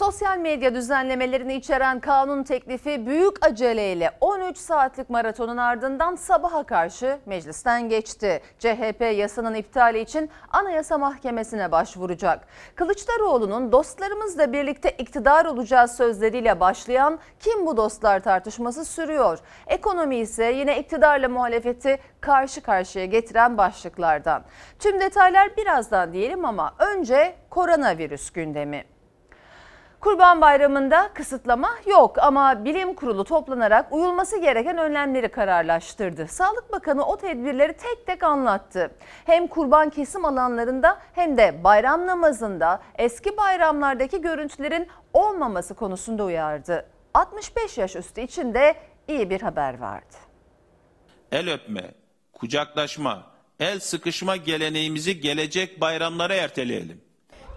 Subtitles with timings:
[0.00, 7.88] Sosyal medya düzenlemelerini içeren kanun teklifi büyük aceleyle 13 saatlik maratonun ardından sabaha karşı meclisten
[7.88, 8.42] geçti.
[8.58, 12.46] CHP yasanın iptali için Anayasa Mahkemesi'ne başvuracak.
[12.74, 19.38] Kılıçdaroğlu'nun dostlarımızla birlikte iktidar olacağız sözleriyle başlayan kim bu dostlar tartışması sürüyor.
[19.66, 24.42] Ekonomi ise yine iktidarla muhalefeti karşı karşıya getiren başlıklardan.
[24.78, 28.84] Tüm detaylar birazdan diyelim ama önce koronavirüs gündemi.
[30.00, 36.28] Kurban Bayramı'nda kısıtlama yok ama bilim kurulu toplanarak uyulması gereken önlemleri kararlaştırdı.
[36.28, 38.90] Sağlık Bakanı o tedbirleri tek tek anlattı.
[39.26, 46.86] Hem kurban kesim alanlarında hem de bayram namazında eski bayramlardaki görüntülerin olmaması konusunda uyardı.
[47.14, 48.74] 65 yaş üstü için de
[49.08, 50.16] iyi bir haber vardı.
[51.32, 51.94] El öpme,
[52.32, 53.22] kucaklaşma,
[53.60, 57.09] el sıkışma geleneğimizi gelecek bayramlara erteleyelim.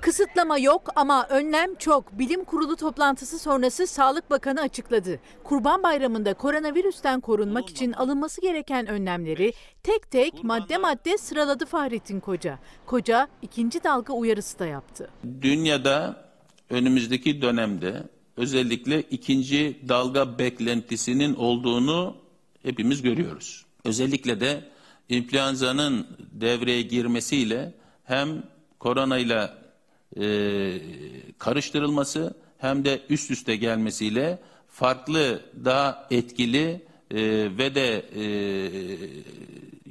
[0.03, 2.19] Kısıtlama yok ama önlem çok.
[2.19, 5.19] Bilim Kurulu toplantısı sonrası Sağlık Bakanı açıkladı.
[5.43, 12.59] Kurban Bayramı'nda koronavirüsten korunmak için alınması gereken önlemleri tek tek madde madde sıraladı Fahrettin Koca.
[12.85, 15.09] Koca ikinci dalga uyarısı da yaptı.
[15.41, 16.25] Dünyada
[16.69, 18.03] önümüzdeki dönemde
[18.37, 22.15] özellikle ikinci dalga beklentisinin olduğunu
[22.63, 23.65] hepimiz görüyoruz.
[23.85, 24.63] Özellikle de
[25.09, 27.73] influenza'nın devreye girmesiyle
[28.03, 28.43] hem
[28.79, 29.62] koronayla
[30.21, 30.79] e,
[31.37, 37.21] karıştırılması hem de üst üste gelmesiyle farklı daha etkili e,
[37.57, 38.25] ve de e,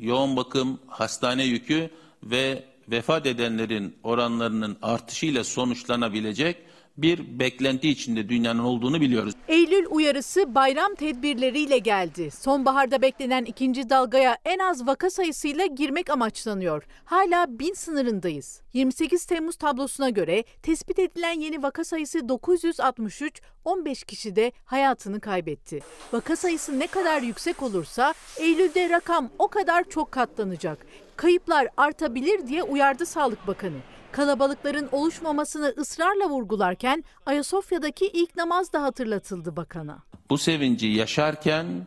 [0.00, 1.90] yoğun bakım hastane yükü
[2.22, 6.56] ve vefat edenlerin oranlarının artışıyla sonuçlanabilecek
[6.96, 9.34] bir beklenti içinde dünyanın olduğunu biliyoruz.
[9.48, 12.30] Eylül uyarısı bayram tedbirleriyle geldi.
[12.30, 16.82] Sonbaharda beklenen ikinci dalgaya en az vaka sayısıyla girmek amaçlanıyor.
[17.04, 18.60] Hala bin sınırındayız.
[18.72, 25.80] 28 Temmuz tablosuna göre tespit edilen yeni vaka sayısı 963, 15 kişi de hayatını kaybetti.
[26.12, 30.86] Vaka sayısı ne kadar yüksek olursa Eylül'de rakam o kadar çok katlanacak.
[31.16, 33.78] Kayıplar artabilir diye uyardı Sağlık Bakanı
[34.12, 39.98] kalabalıkların oluşmamasını ısrarla vurgularken Ayasofya'daki ilk namaz da hatırlatıldı bakana.
[40.30, 41.86] Bu sevinci yaşarken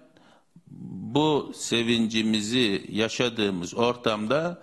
[1.16, 4.62] bu sevincimizi yaşadığımız ortamda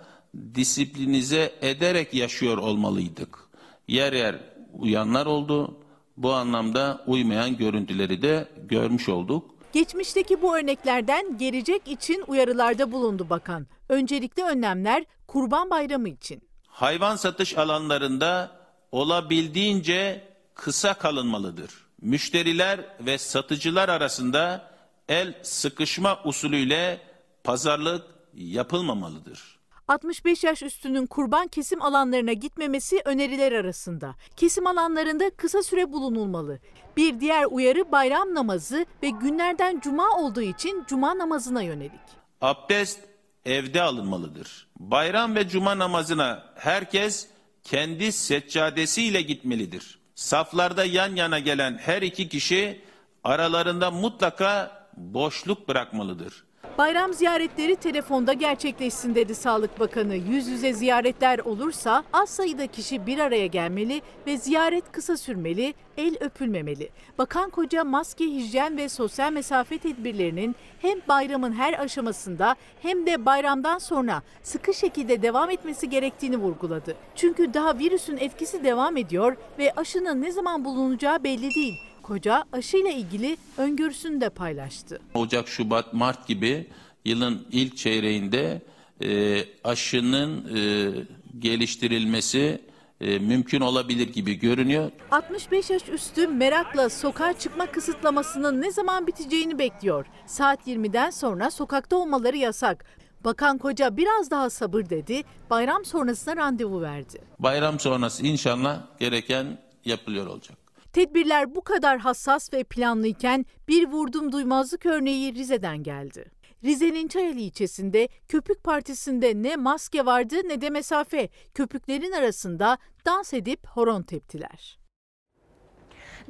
[0.55, 3.39] disiplinize ederek yaşıyor olmalıydık.
[3.87, 4.39] Yer yer
[4.73, 5.77] uyanlar oldu.
[6.17, 9.55] Bu anlamda uymayan görüntüleri de görmüş olduk.
[9.73, 13.67] Geçmişteki bu örneklerden gelecek için uyarılarda bulundu bakan.
[13.89, 16.41] Öncelikli önlemler Kurban Bayramı için
[16.73, 18.51] hayvan satış alanlarında
[18.91, 21.71] olabildiğince kısa kalınmalıdır.
[22.01, 24.71] Müşteriler ve satıcılar arasında
[25.09, 27.01] el sıkışma usulüyle
[27.43, 29.59] pazarlık yapılmamalıdır.
[29.87, 34.15] 65 yaş üstünün kurban kesim alanlarına gitmemesi öneriler arasında.
[34.37, 36.59] Kesim alanlarında kısa süre bulunulmalı.
[36.97, 42.01] Bir diğer uyarı bayram namazı ve günlerden cuma olduğu için cuma namazına yönelik.
[42.41, 43.12] Abdest
[43.45, 44.67] evde alınmalıdır.
[44.79, 47.27] Bayram ve cuma namazına herkes
[47.63, 49.99] kendi seccadesiyle gitmelidir.
[50.15, 52.81] Saflarda yan yana gelen her iki kişi
[53.23, 56.43] aralarında mutlaka boşluk bırakmalıdır.
[56.77, 60.15] Bayram ziyaretleri telefonda gerçekleşsin dedi Sağlık Bakanı.
[60.15, 66.15] Yüz yüze ziyaretler olursa az sayıda kişi bir araya gelmeli ve ziyaret kısa sürmeli, el
[66.19, 66.89] öpülmemeli.
[67.17, 73.77] Bakan Koca maske, hijyen ve sosyal mesafe tedbirlerinin hem bayramın her aşamasında hem de bayramdan
[73.77, 76.95] sonra sıkı şekilde devam etmesi gerektiğini vurguladı.
[77.15, 81.92] Çünkü daha virüsün etkisi devam ediyor ve aşının ne zaman bulunacağı belli değil.
[82.03, 84.99] Koca aşıyla ilgili öngörüsünü de paylaştı.
[85.13, 86.67] Ocak, Şubat, Mart gibi
[87.05, 88.61] yılın ilk çeyreğinde
[89.01, 90.91] e, aşının e,
[91.39, 92.61] geliştirilmesi
[93.01, 94.91] e, mümkün olabilir gibi görünüyor.
[95.11, 100.05] 65 yaş üstü merakla sokağa çıkma kısıtlamasının ne zaman biteceğini bekliyor.
[100.25, 102.85] Saat 20'den sonra sokakta olmaları yasak.
[103.25, 107.21] Bakan Koca biraz daha sabır dedi, bayram sonrasına randevu verdi.
[107.39, 110.62] Bayram sonrası inşallah gereken yapılıyor olacak.
[110.93, 116.31] Tedbirler bu kadar hassas ve planlıyken bir vurdum duymazlık örneği Rize'den geldi.
[116.63, 121.29] Rize'nin Çayeli ilçesinde Köpük Partisi'nde ne maske vardı ne de mesafe.
[121.53, 124.79] Köpüklerin arasında dans edip horon teptiler.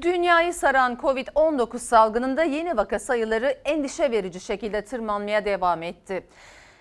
[0.01, 6.27] Dünyayı saran Covid-19 salgınında yeni vaka sayıları endişe verici şekilde tırmanmaya devam etti.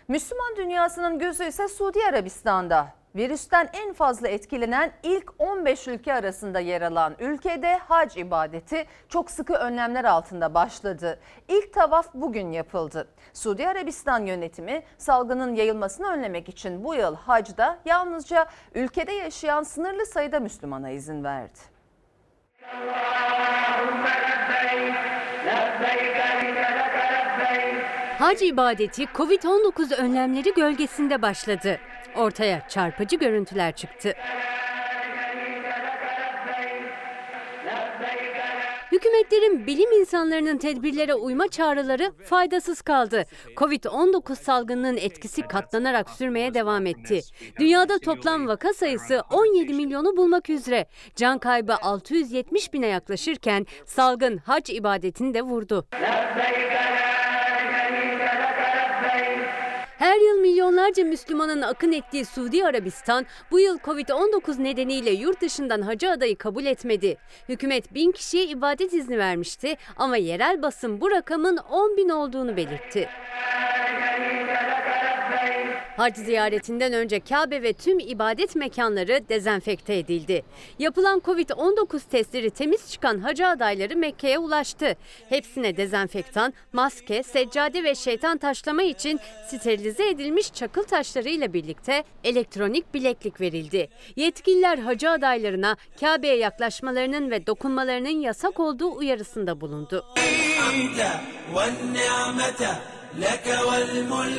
[0.08, 3.01] Müslüman dünyasının gözü ise Suudi Arabistan'da.
[3.16, 9.54] Virüsten en fazla etkilenen ilk 15 ülke arasında yer alan ülkede hac ibadeti çok sıkı
[9.54, 11.20] önlemler altında başladı.
[11.48, 13.08] İlk tavaf bugün yapıldı.
[13.32, 20.40] Suudi Arabistan yönetimi salgının yayılmasını önlemek için bu yıl hacda yalnızca ülkede yaşayan sınırlı sayıda
[20.40, 21.58] Müslümana izin verdi.
[28.18, 31.78] Hac ibadeti Covid-19 önlemleri gölgesinde başladı.
[32.16, 34.14] Ortaya çarpıcı görüntüler çıktı.
[38.92, 43.24] Hükümetlerin bilim insanlarının tedbirlere uyma çağrıları faydasız kaldı.
[43.56, 47.20] Covid-19 salgınının etkisi katlanarak sürmeye devam etti.
[47.58, 50.86] Dünyada toplam vaka sayısı 17 milyonu bulmak üzere.
[51.16, 55.86] Can kaybı 670 bine yaklaşırken salgın hac ibadetini de vurdu.
[60.02, 66.10] Her yıl milyonlarca Müslümanın akın ettiği Suudi Arabistan bu yıl Covid-19 nedeniyle yurt dışından hacı
[66.10, 67.16] adayı kabul etmedi.
[67.48, 73.08] Hükümet bin kişiye ibadet izni vermişti ama yerel basın bu rakamın 10 bin olduğunu belirtti.
[75.96, 80.42] Hac ziyaretinden önce Kabe ve tüm ibadet mekanları dezenfekte edildi.
[80.78, 84.96] Yapılan Covid-19 testleri temiz çıkan hacı adayları Mekke'ye ulaştı.
[85.28, 93.40] Hepsine dezenfektan, maske, seccade ve şeytan taşlama için sterilize edilmiş çakıl taşlarıyla birlikte elektronik bileklik
[93.40, 93.88] verildi.
[94.16, 100.04] Yetkililer hacı adaylarına Kabe'ye yaklaşmalarının ve dokunmalarının yasak olduğu uyarısında bulundu.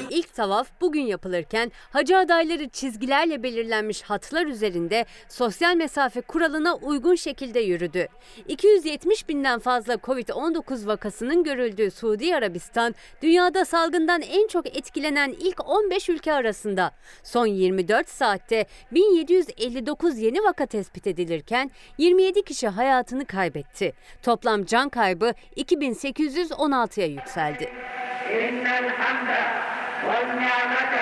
[0.10, 7.60] İlk tavaf bugün yapılırken hacı adayları çizgilerle belirlenmiş hatlar üzerinde sosyal mesafe kuralına uygun şekilde
[7.60, 8.08] yürüdü.
[8.48, 16.10] 270 binden fazla Covid-19 vakasının görüldüğü Suudi Arabistan, dünyada salgından en çok etkilenen ilk 15
[16.10, 16.92] ülke arasında.
[17.24, 23.94] Son 24 saatte 1759 yeni vaka tespit edilirken 27 kişi hayatını kaybetti.
[24.24, 27.70] Toplam can kaybı 2816'ya yükseldi.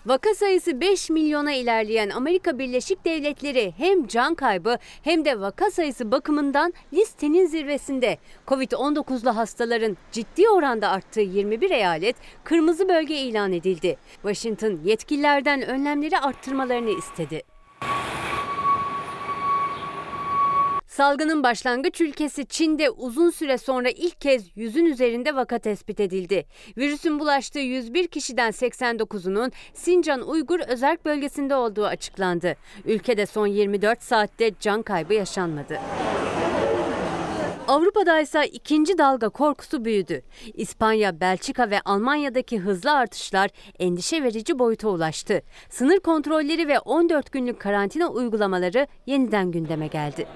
[0.05, 6.11] Vaka sayısı 5 milyona ilerleyen Amerika Birleşik Devletleri hem can kaybı hem de vaka sayısı
[6.11, 8.17] bakımından listenin zirvesinde.
[8.47, 13.97] Covid-19'lu hastaların ciddi oranda arttığı 21 eyalet kırmızı bölge ilan edildi.
[14.13, 17.50] Washington yetkililerden önlemleri arttırmalarını istedi.
[20.91, 26.45] Salgının başlangıç ülkesi Çin'de uzun süre sonra ilk kez yüzün üzerinde vaka tespit edildi.
[26.77, 32.55] Virüsün bulaştığı 101 kişiden 89'unun Sincan Uygur özerk bölgesinde olduğu açıklandı.
[32.85, 35.79] Ülkede son 24 saatte can kaybı yaşanmadı.
[37.67, 40.21] Avrupa'da ise ikinci dalga korkusu büyüdü.
[40.53, 43.49] İspanya, Belçika ve Almanya'daki hızlı artışlar
[43.79, 45.41] endişe verici boyuta ulaştı.
[45.69, 50.27] Sınır kontrolleri ve 14 günlük karantina uygulamaları yeniden gündeme geldi.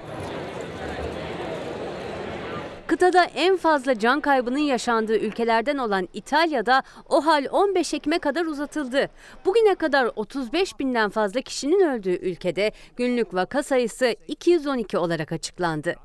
[2.87, 9.09] Kıtada en fazla can kaybının yaşandığı ülkelerden olan İtalya'da o hal 15 Ekim'e kadar uzatıldı.
[9.45, 15.95] Bugüne kadar 35 binden fazla kişinin öldüğü ülkede günlük vaka sayısı 212 olarak açıklandı.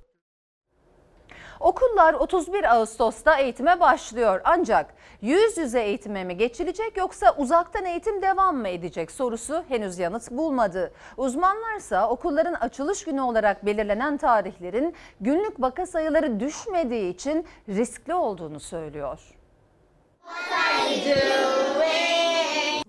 [1.61, 4.41] Okullar 31 Ağustos'ta eğitime başlıyor.
[4.45, 10.31] Ancak yüz yüze eğitime mi geçilecek yoksa uzaktan eğitim devam mı edecek sorusu henüz yanıt
[10.31, 10.93] bulmadı.
[11.17, 19.21] Uzmanlarsa okulların açılış günü olarak belirlenen tarihlerin günlük vaka sayıları düşmediği için riskli olduğunu söylüyor.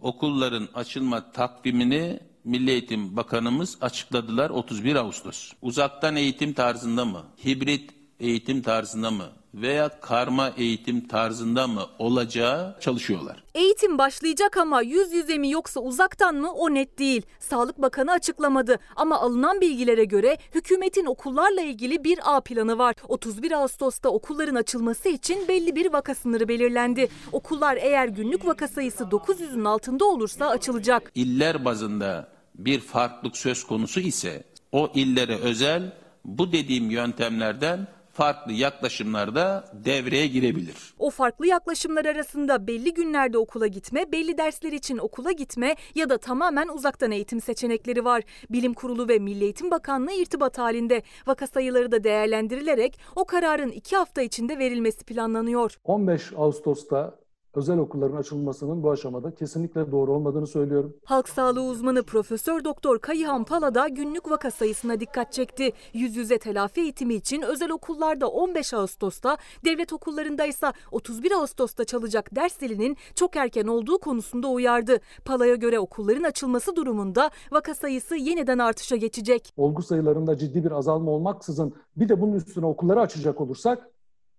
[0.02, 5.54] Okulların açılma takvimini Milli Eğitim Bakanımız açıkladılar 31 Ağustos.
[5.62, 13.44] Uzaktan eğitim tarzında mı, hibrit eğitim tarzında mı veya karma eğitim tarzında mı olacağı çalışıyorlar.
[13.56, 17.22] Eğitim başlayacak ama yüz yüze mi yoksa uzaktan mı o net değil.
[17.40, 22.96] Sağlık Bakanı açıklamadı ama alınan bilgilere göre hükümetin okullarla ilgili bir A planı var.
[23.08, 27.10] 31 Ağustos'ta okulların açılması için belli bir vaka sınırı belirlendi.
[27.32, 31.12] Okullar eğer günlük vaka sayısı 900'ün altında olursa açılacak.
[31.16, 35.94] İller bazında bir farklılık söz konusu ise o illere özel
[36.26, 40.76] bu dediğim yöntemlerden farklı yaklaşımlarda devreye girebilir.
[41.00, 46.18] O farklı yaklaşımlar arasında belli günlerde okula gitme, belli dersler için okula gitme ya da
[46.18, 48.24] tamamen uzaktan eğitim seçenekleri var.
[48.50, 51.04] Bilim Kurulu ve Milli Eğitim Bakanlığı irtibat halinde.
[51.28, 55.78] Vaka sayıları da değerlendirilerek o kararın iki hafta içinde verilmesi planlanıyor.
[55.84, 57.21] 15 Ağustos'ta
[57.56, 60.94] özel okulların açılmasının bu aşamada kesinlikle doğru olmadığını söylüyorum.
[61.06, 65.72] Halk sağlığı uzmanı Profesör Doktor Kayıhan Pala da günlük vaka sayısına dikkat çekti.
[65.94, 72.36] Yüz yüze telafi eğitimi için özel okullarda 15 Ağustos'ta, devlet okullarında ise 31 Ağustos'ta çalacak
[72.36, 75.00] ders zilinin çok erken olduğu konusunda uyardı.
[75.26, 79.54] Pala'ya göre okulların açılması durumunda vaka sayısı yeniden artışa geçecek.
[79.58, 83.90] Olgu sayılarında ciddi bir azalma olmaksızın bir de bunun üstüne okulları açacak olursak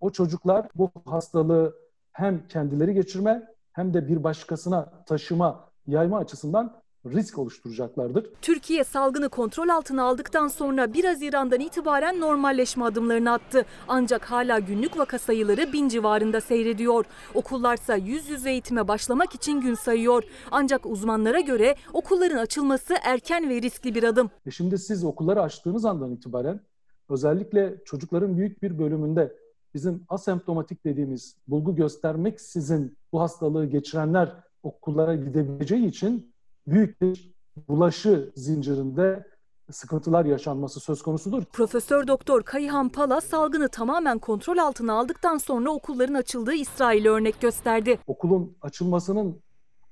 [0.01, 1.82] o çocuklar bu hastalığı
[2.13, 8.27] hem kendileri geçirme hem de bir başkasına taşıma, yayma açısından risk oluşturacaklardır.
[8.43, 13.65] Türkiye salgını kontrol altına aldıktan sonra 1 Haziran'dan itibaren normalleşme adımlarını attı.
[13.89, 17.05] Ancak hala günlük vaka sayıları bin civarında seyrediyor.
[17.35, 20.25] Okullarsa yüz yüze eğitime başlamak için gün sayıyor.
[20.51, 24.31] Ancak uzmanlara göre okulların açılması erken ve riskli bir adım.
[24.47, 26.61] E şimdi siz okulları açtığınız andan itibaren
[27.09, 29.37] özellikle çocukların büyük bir bölümünde
[29.75, 36.35] bizim asemptomatik dediğimiz bulgu göstermeksizin bu hastalığı geçirenler okullara gidebileceği için
[36.67, 37.33] büyük bir
[37.69, 39.27] bulaşı zincirinde
[39.71, 41.45] sıkıntılar yaşanması söz konusudur.
[41.45, 47.99] Profesör Doktor Kayıhan Pala salgını tamamen kontrol altına aldıktan sonra okulların açıldığı İsrail'i örnek gösterdi.
[48.07, 49.43] Okulun açılmasının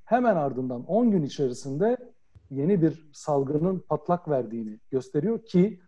[0.05, 1.97] hemen ardından 10 gün içerisinde
[2.51, 5.81] yeni bir salgının patlak verdiğini gösteriyor ki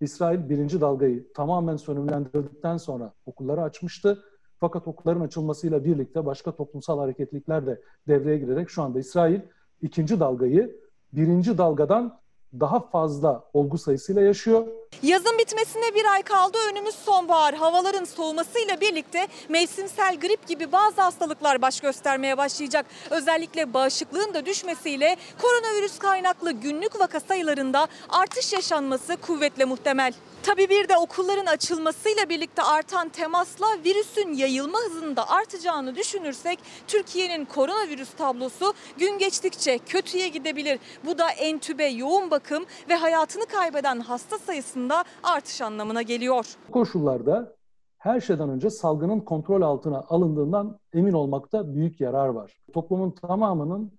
[0.00, 4.24] İsrail birinci dalgayı tamamen sönümlendirdikten sonra okulları açmıştı.
[4.58, 9.40] Fakat okulların açılmasıyla birlikte başka toplumsal hareketlilikler de devreye girerek şu anda İsrail
[9.82, 10.80] ikinci dalgayı
[11.12, 12.20] birinci dalgadan
[12.60, 14.66] daha fazla olgu sayısıyla yaşıyor.
[15.02, 16.58] Yazın bitmesine bir ay kaldı.
[16.72, 17.54] Önümüz sonbahar.
[17.54, 22.86] Havaların soğumasıyla birlikte mevsimsel grip gibi bazı hastalıklar baş göstermeye başlayacak.
[23.10, 30.12] Özellikle bağışıklığın da düşmesiyle koronavirüs kaynaklı günlük vaka sayılarında artış yaşanması kuvvetle muhtemel.
[30.42, 37.44] Tabii bir de okulların açılmasıyla birlikte artan temasla virüsün yayılma hızının da artacağını düşünürsek Türkiye'nin
[37.44, 40.78] koronavirüs tablosu gün geçtikçe kötüye gidebilir.
[41.04, 42.39] Bu da entübe, yoğun bakım
[42.88, 46.46] ve hayatını kaybeden hasta sayısında artış anlamına geliyor.
[46.72, 47.56] Koşullarda
[47.98, 52.56] her şeyden önce salgının kontrol altına alındığından emin olmakta büyük yarar var.
[52.72, 53.92] Toplumun tamamının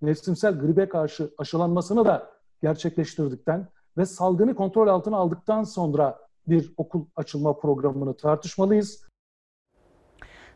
[0.00, 2.30] mevsimsel gribe karşı aşılanmasını da
[2.62, 9.05] gerçekleştirdikten ve salgını kontrol altına aldıktan sonra bir okul açılma programını tartışmalıyız.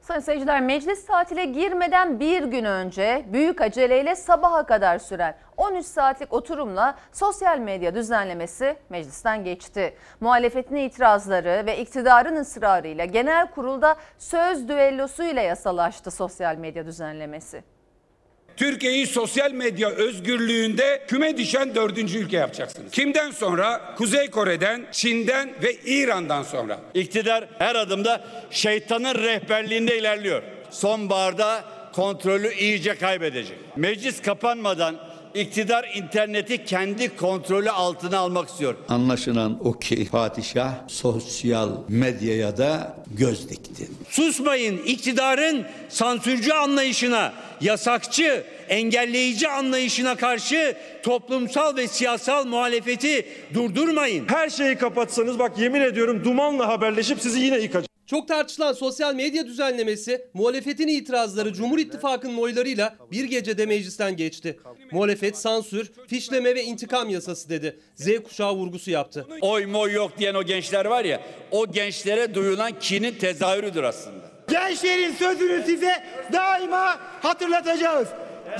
[0.00, 6.32] Sayın seyirciler meclis tatile girmeden bir gün önce büyük aceleyle sabaha kadar süren 13 saatlik
[6.32, 9.96] oturumla sosyal medya düzenlemesi meclisten geçti.
[10.20, 17.62] Muhalefetin itirazları ve iktidarın ısrarıyla genel kurulda söz düellosuyla yasalaştı sosyal medya düzenlemesi.
[18.60, 22.92] Türkiye'yi sosyal medya özgürlüğünde küme düşen dördüncü ülke yapacaksınız.
[22.92, 23.94] Kimden sonra?
[23.96, 26.80] Kuzey Kore'den, Çin'den ve İran'dan sonra.
[26.94, 30.42] İktidar her adımda şeytanın rehberliğinde ilerliyor.
[30.70, 33.56] Sonbaharda kontrolü iyice kaybedecek.
[33.76, 34.96] Meclis kapanmadan
[35.34, 38.74] iktidar interneti kendi kontrolü altına almak istiyor.
[38.88, 43.88] Anlaşılan o ki padişah sosyal medyaya da göz dikti.
[44.08, 54.28] Susmayın iktidarın sansürcü anlayışına, yasakçı, engelleyici anlayışına karşı toplumsal ve siyasal muhalefeti durdurmayın.
[54.28, 57.89] Her şeyi kapatsanız bak yemin ediyorum dumanla haberleşip sizi yine yıkacak.
[58.10, 64.58] Çok tartışılan sosyal medya düzenlemesi muhalefetin itirazları Cumhur İttifakı'nın oylarıyla bir gecede meclisten geçti.
[64.92, 67.80] Muhalefet sansür, fişleme ve intikam yasası dedi.
[67.94, 69.26] Z kuşağı vurgusu yaptı.
[69.40, 74.30] Oy moy yok diyen o gençler var ya o gençlere duyulan kinin tezahürüdür aslında.
[74.48, 78.08] Gençlerin sözünü size daima hatırlatacağız.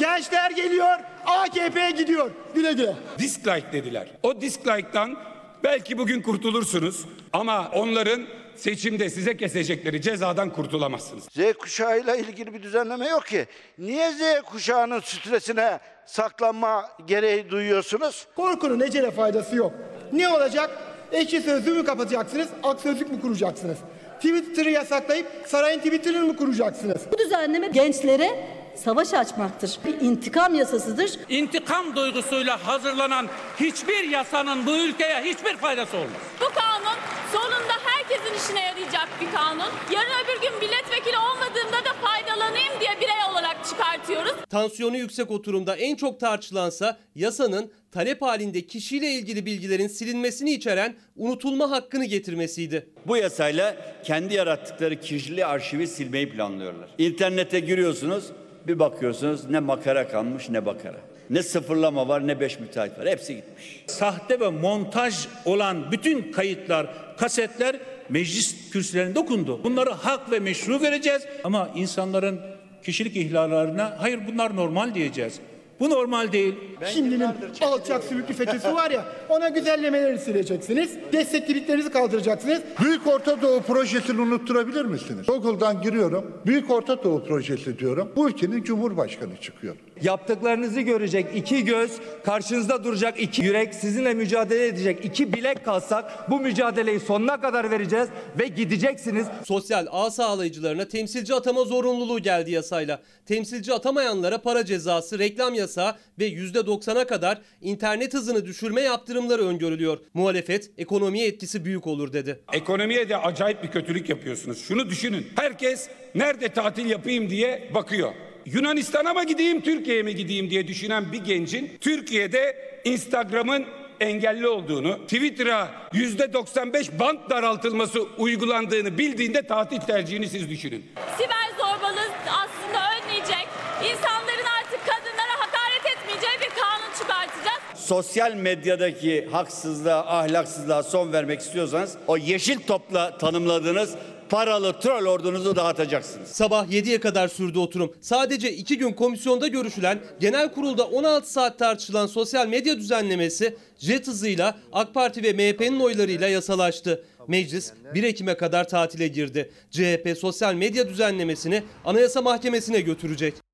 [0.01, 2.31] Gençler geliyor, AKP'ye gidiyor.
[2.55, 2.97] Güle güle.
[3.19, 4.09] Dislike dediler.
[4.23, 5.17] O dislike'tan
[5.65, 11.25] belki bugün kurtulursunuz ama onların seçimde size kesecekleri cezadan kurtulamazsınız.
[11.25, 13.47] Z kuşağıyla ilgili bir düzenleme yok ki.
[13.79, 18.27] Niye Z kuşağının stresine saklanma gereği duyuyorsunuz?
[18.37, 19.73] Korkunun ecele faydası yok.
[20.13, 20.71] Ne olacak?
[21.13, 23.79] Ekşi sözlüğü mü kapatacaksınız, ak sözlük mü kuracaksınız?
[24.17, 27.03] Twitter'ı yasaklayıp sarayın Twitter'ını mı kuracaksınız?
[27.13, 29.79] Bu düzenleme gençlere savaş açmaktır.
[29.85, 31.11] Bir intikam yasasıdır.
[31.29, 33.29] İntikam duygusuyla hazırlanan
[33.61, 36.21] hiçbir yasanın bu ülkeye hiçbir faydası olmaz.
[36.41, 36.97] Bu kanun
[37.33, 37.75] sonunda
[38.11, 39.73] herkesin işine yarayacak bir kanun.
[39.93, 44.33] Yarın öbür gün milletvekili olmadığımda da faydalanayım diye birey olarak çıkartıyoruz.
[44.51, 51.71] Tansiyonu yüksek oturumda en çok tartışılansa yasanın talep halinde kişiyle ilgili bilgilerin silinmesini içeren unutulma
[51.71, 52.87] hakkını getirmesiydi.
[53.07, 56.89] Bu yasayla kendi yarattıkları kişili arşivi silmeyi planlıyorlar.
[56.99, 58.25] İnternete giriyorsunuz
[58.67, 61.01] bir bakıyorsunuz ne makara kalmış ne bakara.
[61.31, 63.09] Ne sıfırlama var ne beş müteahhit var.
[63.09, 63.85] Hepsi gitmiş.
[63.87, 66.87] Sahte ve montaj olan bütün kayıtlar,
[67.17, 67.77] kasetler
[68.11, 69.65] meclis kürsülerinde okundu.
[69.65, 72.41] Bunları hak ve meşru vereceğiz ama insanların
[72.83, 75.41] kişilik ihlallerine hayır bunlar normal diyeceğiz.
[75.81, 76.55] Bu normal değil.
[76.95, 77.29] Şimdinin
[77.61, 80.91] alçak sümüklü FETÖ'sü var ya ona güzellemeleri sileceksiniz.
[81.13, 82.61] Desteklediklerinizi kaldıracaksınız.
[82.81, 85.27] Büyük Orta Doğu projesini unutturabilir misiniz?
[85.27, 86.37] Google'dan giriyorum.
[86.47, 88.13] Büyük Orta Doğu projesi diyorum.
[88.17, 89.77] Bu ülkenin Cumhurbaşkanı çıkıyor.
[90.03, 91.91] Yaptıklarınızı görecek iki göz,
[92.25, 98.09] karşınızda duracak iki yürek, sizinle mücadele edecek iki bilek kalsak bu mücadeleyi sonuna kadar vereceğiz
[98.39, 99.27] ve gideceksiniz.
[99.45, 103.03] Sosyal ağ sağlayıcılarına temsilci atama zorunluluğu geldi yasayla.
[103.27, 109.99] Temsilci atamayanlara para cezası, reklam yasağı ve %90'a kadar internet hızını düşürme yaptırımları öngörülüyor.
[110.15, 112.41] Muhalefet ekonomiye etkisi büyük olur dedi.
[112.53, 114.65] Ekonomiye de acayip bir kötülük yapıyorsunuz.
[114.65, 115.27] Şunu düşünün.
[115.37, 118.13] Herkes nerede tatil yapayım diye bakıyor.
[118.47, 123.67] Yunanistan'a mı gideyim, Türkiye'ye mi gideyim diye düşünen bir gencin Türkiye'de Instagram'ın
[124.01, 130.85] engelli olduğunu, Twitter'a yüzde 95 bant daraltılması uygulandığını bildiğinde tatil tercihini siz düşünün.
[131.19, 137.61] Siber zorbalığı aslında önleyecek, insanların artık kadınlara hakaret etmeyeceği bir kanun çıkartacağız.
[137.87, 143.95] Sosyal medyadaki haksızlığa, ahlaksızlığa son vermek istiyorsanız o yeşil topla tanımladığınız
[144.31, 146.29] paralı troll ordunuzu dağıtacaksınız.
[146.29, 147.95] Sabah 7'ye kadar sürdü oturum.
[148.01, 154.59] Sadece 2 gün komisyonda görüşülen, genel kurulda 16 saat tartışılan sosyal medya düzenlemesi jet hızıyla
[154.73, 157.05] AK Parti ve MHP'nin oylarıyla yasalaştı.
[157.29, 159.51] Meclis 1 Ekim'e kadar tatile girdi.
[159.71, 163.50] CHP sosyal medya düzenlemesini Anayasa Mahkemesi'ne götürecek.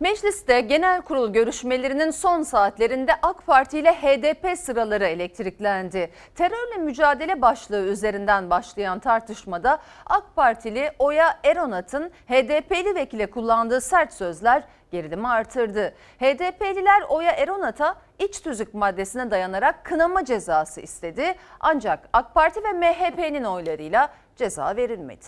[0.00, 6.10] Mecliste genel kurul görüşmelerinin son saatlerinde AK Parti ile HDP sıraları elektriklendi.
[6.34, 14.64] Terörle mücadele başlığı üzerinden başlayan tartışmada AK Partili Oya Eronat'ın HDP'li vekile kullandığı sert sözler
[14.92, 15.94] gerilimi artırdı.
[16.18, 21.34] HDP'liler Oya Eronat'a iç tüzük maddesine dayanarak kınama cezası istedi.
[21.60, 25.24] Ancak AK Parti ve MHP'nin oylarıyla ceza verilmedi.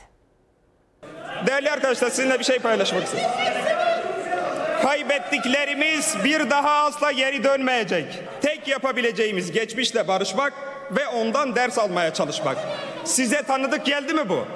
[1.47, 3.31] Değerli arkadaşlar sizinle bir şey paylaşmak istiyorum.
[4.83, 8.23] Kaybettiklerimiz bir daha asla geri dönmeyecek.
[8.43, 10.53] Tek yapabileceğimiz geçmişle barışmak
[10.91, 12.57] ve ondan ders almaya çalışmak.
[13.05, 14.47] Size tanıdık geldi mi bu?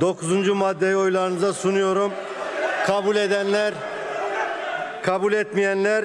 [0.00, 2.12] Dokuzuncu maddeyi oylarınıza sunuyorum.
[2.86, 3.74] Kabul edenler,
[5.02, 6.04] kabul etmeyenler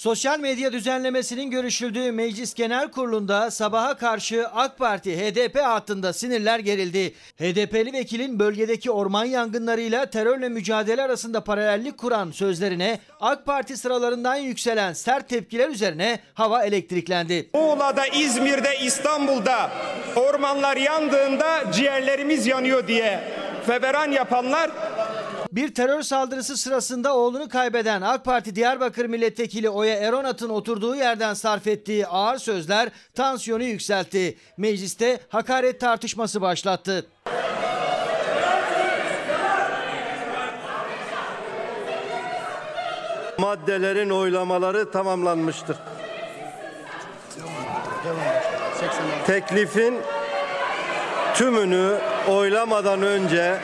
[0.00, 7.14] Sosyal medya düzenlemesinin görüşüldüğü Meclis Genel Kurulu'nda sabaha karşı AK Parti HDP hattında sinirler gerildi.
[7.38, 14.92] HDP'li vekilin bölgedeki orman yangınlarıyla terörle mücadele arasında paralellik kuran sözlerine AK Parti sıralarından yükselen
[14.92, 17.50] sert tepkiler üzerine hava elektriklendi.
[17.54, 19.70] Muğla'da, İzmir'de, İstanbul'da
[20.16, 23.20] ormanlar yandığında ciğerlerimiz yanıyor diye
[23.66, 24.70] feveran yapanlar
[25.52, 31.66] Bir terör saldırısı sırasında oğlunu kaybeden AK Parti Diyarbakır Milletvekili Oya Eronat'ın oturduğu yerden sarf
[31.66, 34.38] ettiği ağır sözler tansiyonu yükseltti.
[34.56, 37.06] Mecliste hakaret tartışması başlattı.
[43.38, 45.76] maddelerin oylamaları tamamlanmıştır.
[49.26, 49.98] Teklifin
[51.34, 53.60] tümünü oylamadan önce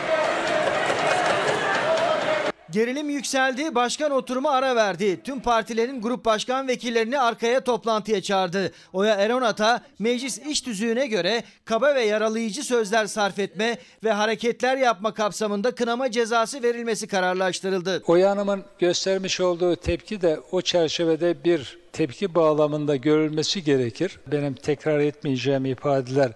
[2.77, 5.23] Gerilim yükseldi, başkan oturumu ara verdi.
[5.23, 8.73] Tüm partilerin grup başkan vekillerini arkaya toplantıya çağırdı.
[8.93, 15.15] Oya Eronat'a meclis iş tüzüğüne göre kaba ve yaralayıcı sözler sarf etme ve hareketler yapma
[15.15, 18.03] kapsamında kınama cezası verilmesi kararlaştırıldı.
[18.07, 24.19] Oya Hanım'ın göstermiş olduğu tepki de o çerçevede bir tepki bağlamında görülmesi gerekir.
[24.27, 26.33] Benim tekrar etmeyeceğim ifadeler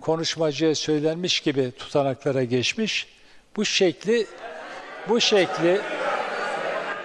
[0.00, 3.06] konuşmacıya söylenmiş gibi tutanaklara geçmiş.
[3.56, 4.26] Bu şekli
[5.08, 5.80] bu şekli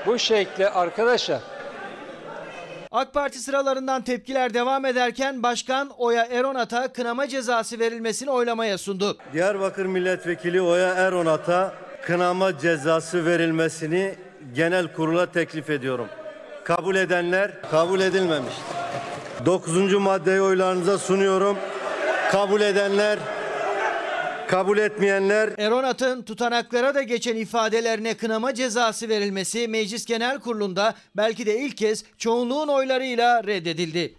[0.06, 1.40] bu şekli arkadaşlar
[2.92, 9.18] AK Parti sıralarından tepkiler devam ederken Başkan Oya Eronat'a kınama cezası verilmesini oylamaya sundu.
[9.34, 14.16] Diyarbakır Milletvekili Oya Eronat'a kınama cezası verilmesini
[14.56, 16.08] genel kurula teklif ediyorum.
[16.64, 18.54] Kabul edenler kabul edilmemiş.
[19.46, 21.58] Dokuzuncu maddeyi oylarınıza sunuyorum.
[22.32, 23.20] Kabul edenler
[24.52, 31.60] kabul etmeyenler Eronat'ın tutanaklara da geçen ifadelerine kınama cezası verilmesi Meclis Genel Kurulu'nda belki de
[31.60, 34.16] ilk kez çoğunluğun oylarıyla reddedildi.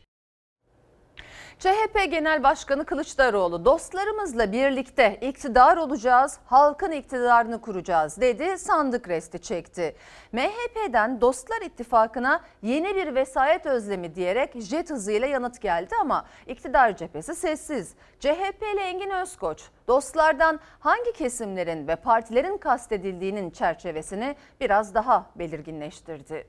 [1.62, 9.96] CHP Genel Başkanı Kılıçdaroğlu dostlarımızla birlikte iktidar olacağız, halkın iktidarını kuracağız dedi, sandık resti çekti.
[10.32, 17.34] MHP'den Dostlar İttifakı'na yeni bir vesayet özlemi diyerek jet hızıyla yanıt geldi ama iktidar cephesi
[17.34, 17.94] sessiz.
[18.20, 26.46] CHP'li Engin Özkoç dostlardan hangi kesimlerin ve partilerin kastedildiğinin çerçevesini biraz daha belirginleştirdi.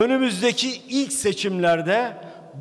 [0.00, 2.12] Önümüzdeki ilk seçimlerde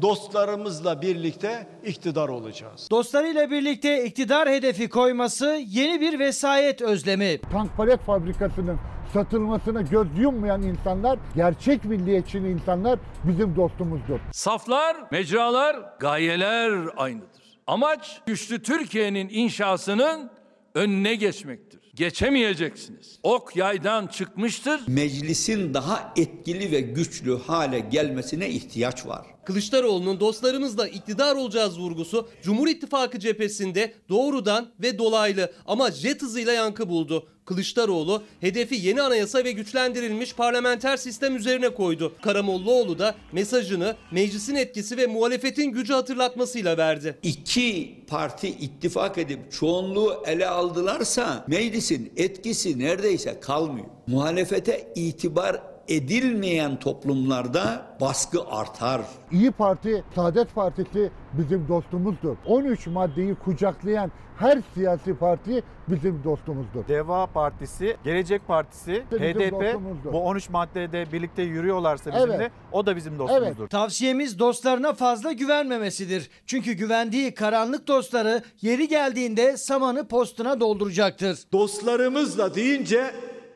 [0.02, 2.88] dostlarımızla birlikte iktidar olacağız.
[2.91, 7.41] Dostlarıyla birlikte iktidar hedefi koyması yeni bir vesayet özlemi.
[7.52, 8.80] Tank palet fabrikasının
[9.13, 14.19] satılmasına göz yummayan insanlar, gerçek milliyetçi insanlar bizim dostumuzdur.
[14.32, 17.60] Saflar, mecralar, gayeler aynıdır.
[17.67, 20.32] Amaç güçlü Türkiye'nin inşasının
[20.75, 21.78] önüne geçmektir.
[21.99, 23.19] Geçemeyeceksiniz.
[23.23, 24.81] Ok yaydan çıkmıştır.
[24.88, 29.25] Meclisin daha etkili ve güçlü hale gelmesine ihtiyaç var.
[29.45, 36.89] Kılıçdaroğlu'nun dostlarımızla iktidar olacağız vurgusu Cumhur İttifakı cephesinde doğrudan ve dolaylı ama jet hızıyla yankı
[36.89, 37.27] buldu.
[37.49, 42.15] Kılıçdaroğlu hedefi yeni anayasa ve güçlendirilmiş parlamenter sistem üzerine koydu.
[42.21, 47.15] Karamollaoğlu da mesajını meclisin etkisi ve muhalefetin gücü hatırlatmasıyla verdi.
[47.23, 53.88] İki parti ittifak edip çoğunluğu ele aldılarsa meclisin etkisi neredeyse kalmıyor.
[54.07, 59.02] Muhalefete itibar edilmeyen toplumlarda baskı artar.
[59.32, 62.36] İyi Parti, Saadet Partisi bizim dostumuzdur.
[62.45, 66.88] 13 maddeyi kucaklayan her siyasi parti bizim dostumuzdur.
[66.88, 70.13] Deva Partisi, Gelecek Partisi, Bizim HDP dostumuzdur.
[70.13, 72.52] bu 13 maddede birlikte yürüyorlarsa bizimle Evet.
[72.71, 73.67] o da bizim dostumuzdur.
[73.67, 76.30] Tavsiyemiz dostlarına fazla güvenmemesidir.
[76.45, 81.39] Çünkü güvendiği karanlık dostları yeri geldiğinde samanı postuna dolduracaktır.
[81.54, 83.12] Dostlarımızla deyince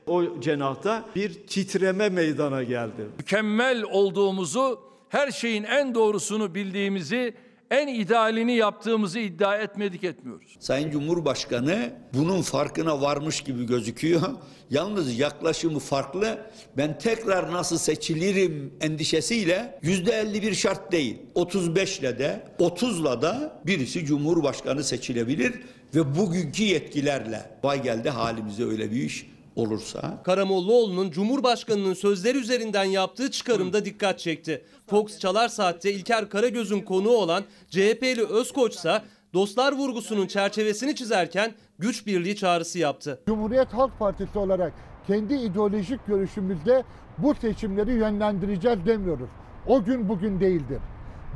[0.07, 3.07] o cenahta bir titreme meydana geldi.
[3.17, 7.33] Mükemmel olduğumuzu, her şeyin en doğrusunu bildiğimizi,
[7.71, 10.55] en idealini yaptığımızı iddia etmedik etmiyoruz.
[10.59, 14.21] Sayın Cumhurbaşkanı bunun farkına varmış gibi gözüküyor.
[14.69, 16.37] Yalnız yaklaşımı farklı.
[16.77, 21.17] Ben tekrar nasıl seçilirim endişesiyle yüzde 51 şart değil.
[21.35, 25.53] 35 ile de 30 ile da birisi Cumhurbaşkanı seçilebilir
[25.95, 33.31] ve bugünkü yetkilerle vay geldi halimize öyle bir iş olursa Karamollaoğlu'nun Cumhurbaşkanı'nın sözleri üzerinden yaptığı
[33.31, 34.65] çıkarımda dikkat çekti.
[34.87, 39.01] Fox Çalar Saat'te İlker Karagöz'ün konuğu olan CHP'li Özkoç ise
[39.33, 43.19] dostlar vurgusunun çerçevesini çizerken güç birliği çağrısı yaptı.
[43.27, 44.73] Cumhuriyet Halk Partisi olarak
[45.07, 46.83] kendi ideolojik görüşümüzde
[47.17, 49.29] bu seçimleri yönlendireceğiz demiyoruz.
[49.67, 50.79] O gün bugün değildir.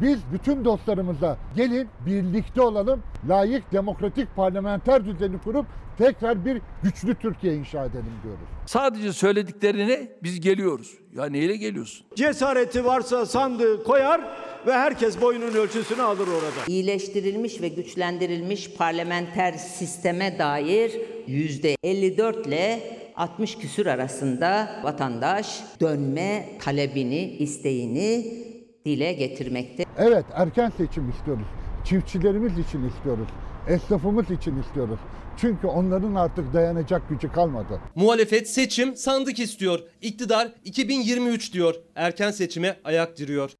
[0.02, 5.66] Biz bütün dostlarımıza gelin birlikte olalım, layık demokratik parlamenter düzeni kurup
[5.98, 8.48] tekrar bir güçlü Türkiye inşa edelim diyoruz.
[8.66, 10.94] Sadece söylediklerine biz geliyoruz.
[11.16, 12.06] Ya neyle geliyorsun?
[12.16, 14.22] Cesareti varsa sandığı koyar
[14.68, 16.66] ve herkes boyunun ölçüsünü alır orada.
[16.68, 20.92] İyileştirilmiş ve güçlendirilmiş parlamenter sisteme dair
[21.28, 22.80] yüzde 54 ile
[23.16, 28.48] 60 küsür arasında vatandaş dönme talebini, isteğini
[28.88, 29.84] dile getirmekte.
[29.98, 31.48] Evet erken seçim istiyoruz.
[31.86, 33.28] Çiftçilerimiz için istiyoruz.
[33.68, 35.00] Esnafımız için istiyoruz.
[35.38, 37.82] Çünkü onların artık dayanacak gücü kalmadı.
[37.96, 39.80] Muhalefet seçim sandık istiyor.
[40.02, 41.76] İktidar 2023 diyor.
[41.96, 43.52] Erken seçime ayak diriyor.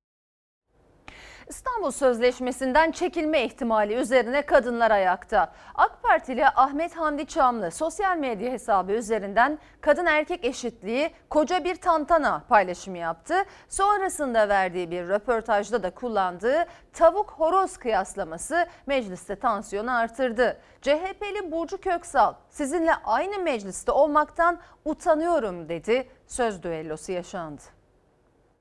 [1.50, 5.54] İstanbul Sözleşmesi'nden çekilme ihtimali üzerine kadınlar ayakta.
[5.76, 12.44] AK Partili Ahmet Hamdi Çamlı sosyal medya hesabı üzerinden kadın erkek eşitliği koca bir tantana
[12.50, 13.36] paylaşımı yaptı.
[13.70, 20.58] Sonrasında verdiği bir röportajda da kullandığı tavuk horoz kıyaslaması mecliste tansiyonu artırdı.
[20.82, 26.10] CHP'li Burcu Köksal sizinle aynı mecliste olmaktan utanıyorum dedi.
[26.28, 27.77] Söz düellosu yaşandı.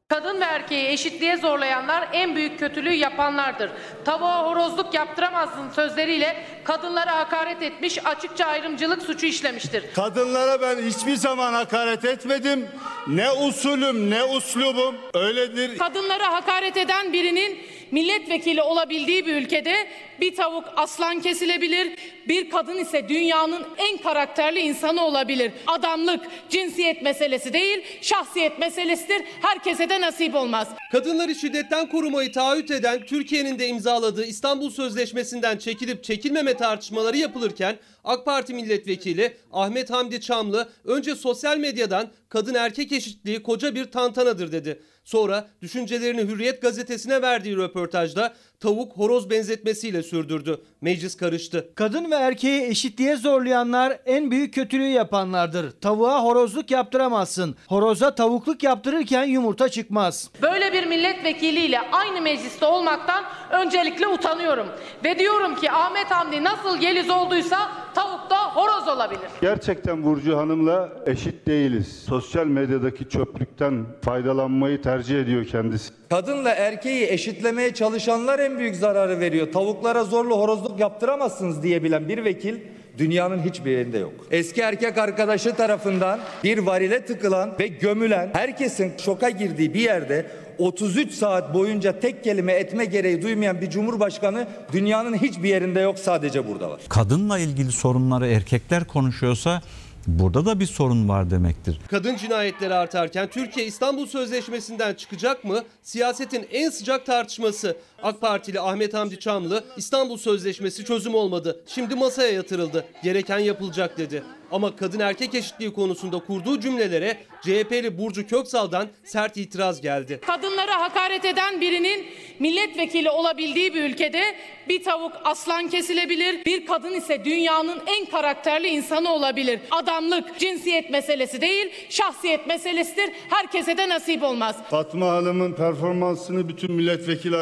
[0.09, 3.71] Kadın ve erkeği eşitliğe zorlayanlar en büyük kötülüğü yapanlardır.
[4.05, 9.85] Tavuğa horozluk yaptıramazsın sözleriyle kadınlara hakaret etmiş, açıkça ayrımcılık suçu işlemiştir.
[9.95, 12.69] Kadınlara ben hiçbir zaman hakaret etmedim.
[13.07, 15.79] Ne usulüm ne uslubum öyledir.
[15.79, 17.59] Kadınlara hakaret eden birinin
[17.91, 19.75] milletvekili olabildiği bir ülkede
[20.21, 25.53] bir tavuk aslan kesilebilir, bir kadın ise dünyanın en karakterli insanı olabilir.
[25.67, 29.23] Adamlık cinsiyet meselesi değil, şahsiyet meselesidir.
[29.43, 30.69] Herkese de nasip olmaz.
[30.93, 38.25] Kadınları şiddetten korumayı taahhüt eden Türkiye'nin de imzaladığı İstanbul Sözleşmesi'nden çekilip çekilmeme tartışmaları yapılırken AK
[38.25, 44.83] Parti milletvekili Ahmet Hamdi Çamlı önce sosyal medyadan kadın erkek eşitliği koca bir tantanadır dedi.
[45.07, 50.61] Sonra düşüncelerini Hürriyet gazetesine verdiği röportajda tavuk horoz benzetmesiyle sürdürdü.
[50.81, 51.69] Meclis karıştı.
[51.75, 55.71] Kadın ve erkeği eşitliğe zorlayanlar en büyük kötülüğü yapanlardır.
[55.81, 57.57] Tavuğa horozluk yaptıramazsın.
[57.69, 60.31] Horoza tavukluk yaptırırken yumurta çıkmaz.
[60.43, 64.67] Böyle bir milletvekiliyle aynı mecliste olmaktan öncelikle utanıyorum.
[65.05, 67.59] Ve diyorum ki Ahmet Hamdi nasıl geliz olduysa
[67.95, 69.29] tavuk da horoz olabilir.
[69.41, 72.05] Gerçekten Burcu Hanım'la eşit değiliz.
[72.09, 75.93] Sosyal medyadaki çöplükten faydalanmayı tercih ediyor kendisi.
[76.11, 79.53] Kadınla erkeği eşitlemeye çalışanlar en büyük zararı veriyor.
[79.53, 82.57] Tavuklara zorla horozluk yaptıramazsınız diyebilen bir vekil
[82.99, 84.13] dünyanın hiçbir yerinde yok.
[84.31, 90.27] Eski erkek arkadaşı tarafından bir varile tıkılan ve gömülen herkesin şoka girdiği bir yerde
[90.59, 96.49] 33 saat boyunca tek kelime etme gereği duymayan bir cumhurbaşkanı dünyanın hiçbir yerinde yok sadece
[96.49, 96.81] burada var.
[96.89, 99.63] Kadınla ilgili sorunları erkekler konuşuyorsa
[100.07, 101.81] burada da bir sorun var demektir.
[101.91, 105.63] Kadın cinayetleri artarken Türkiye İstanbul Sözleşmesi'nden çıkacak mı?
[105.83, 107.77] Siyasetin en sıcak tartışması.
[108.03, 111.61] AK Partili Ahmet Hamdi Çamlı İstanbul Sözleşmesi çözüm olmadı.
[111.67, 112.85] Şimdi masaya yatırıldı.
[113.03, 114.23] Gereken yapılacak dedi.
[114.53, 120.21] Ama kadın erkek eşitliği konusunda kurduğu cümlelere CHP'li Burcu Köksal'dan sert itiraz geldi.
[120.27, 122.07] Kadınlara hakaret eden birinin
[122.39, 124.23] milletvekili olabildiği bir ülkede
[124.69, 129.61] bir tavuk aslan kesilebilir, bir kadın ise dünyanın en karakterli insanı olabilir.
[129.71, 133.11] Adamlık cinsiyet meselesi değil, şahsiyet meselesidir.
[133.31, 134.57] Herkese de nasip olmaz.
[134.71, 137.37] Fatma Hanım'ın performansını bütün milletvekili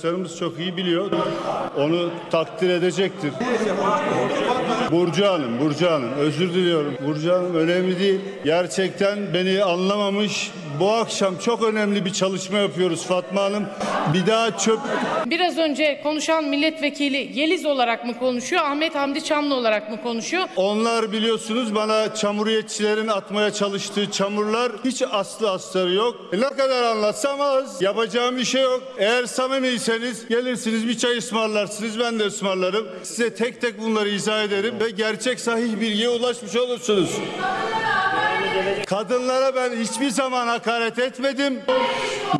[0.00, 1.10] arkadaşlarımız çok iyi biliyor.
[1.78, 3.32] Onu takdir edecektir.
[4.90, 6.94] Burcu Hanım, Burcu Hanım özür diliyorum.
[7.06, 8.20] Burcu Hanım önemli değil.
[8.44, 10.50] Gerçekten beni anlamamış.
[10.80, 13.64] Bu akşam çok önemli bir çalışma yapıyoruz Fatma Hanım.
[14.14, 14.78] Bir daha çöp
[15.26, 20.44] Biraz önce konuşan milletvekili Yeliz olarak mı konuşuyor, Ahmet Hamdi Çamlı olarak mı konuşuyor?
[20.56, 26.16] Onlar biliyorsunuz bana çamuriyetçilerin atmaya çalıştığı çamurlar hiç aslı astarı yok.
[26.32, 27.82] E, Ne kadar anlatsam az.
[27.82, 28.82] Yapacağım bir şey yok.
[28.98, 32.88] Eğer samimiyseniz gelirsiniz bir çay ısmarlarsınız ben de ısmarlarım.
[33.02, 37.10] Size tek tek bunları izah ederim ve gerçek sahih bilgiye ulaşmış olursunuz.
[38.86, 41.60] Kadınlara ben hiçbir zaman hakaret etmedim.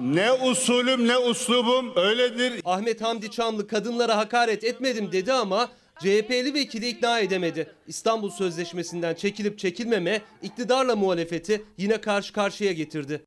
[0.01, 2.61] Ne usulüm ne uslubum öyledir.
[2.65, 5.69] Ahmet Hamdi Çamlı kadınlara hakaret etmedim dedi ama
[6.01, 7.73] CHP'li vekili ikna edemedi.
[7.87, 13.25] İstanbul Sözleşmesi'nden çekilip çekilmeme iktidarla muhalefeti yine karşı karşıya getirdi.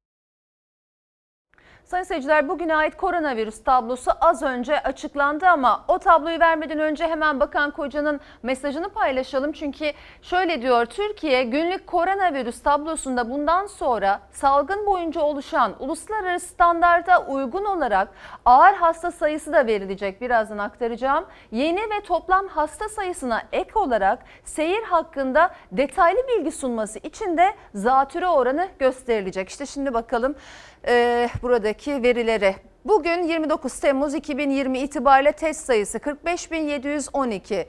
[1.93, 7.39] Sayın seyirciler bugüne ait koronavirüs tablosu az önce açıklandı ama o tabloyu vermeden önce hemen
[7.39, 9.51] Bakan Koca'nın mesajını paylaşalım.
[9.51, 17.65] Çünkü şöyle diyor Türkiye günlük koronavirüs tablosunda bundan sonra salgın boyunca oluşan uluslararası standarda uygun
[17.65, 18.08] olarak
[18.45, 20.21] ağır hasta sayısı da verilecek.
[20.21, 21.25] Birazdan aktaracağım.
[21.51, 28.27] Yeni ve toplam hasta sayısına ek olarak seyir hakkında detaylı bilgi sunması için de zatüre
[28.27, 29.49] oranı gösterilecek.
[29.49, 30.36] İşte şimdi bakalım
[30.88, 32.56] e, buradaki verilere.
[32.86, 37.65] Bugün 29 Temmuz 2020 itibariyle test sayısı 45.712.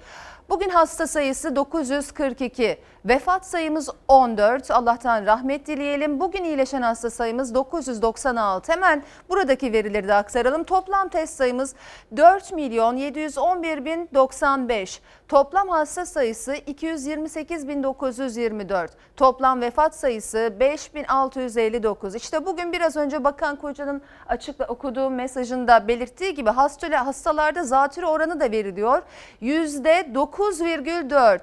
[0.49, 2.77] Bugün hasta sayısı 942.
[3.05, 4.71] Vefat sayımız 14.
[4.71, 6.21] Allah'tan rahmet dileyelim.
[6.21, 8.73] Bugün iyileşen hasta sayımız 996.
[8.73, 10.65] Hemen buradaki verileri de aktaralım.
[10.65, 11.75] Toplam test sayımız
[12.17, 15.01] 4 milyon 711 bin 95.
[15.29, 18.93] Toplam hasta sayısı 228 bin 924.
[19.17, 22.15] Toplam vefat sayısı 5659.
[22.15, 28.41] İşte bugün biraz önce Bakan Koca'nın açıkla okuduğu mesajında belirttiği gibi hasta, hastalarda zatürre oranı
[28.41, 29.03] da veriliyor.
[29.43, 31.41] %9,4.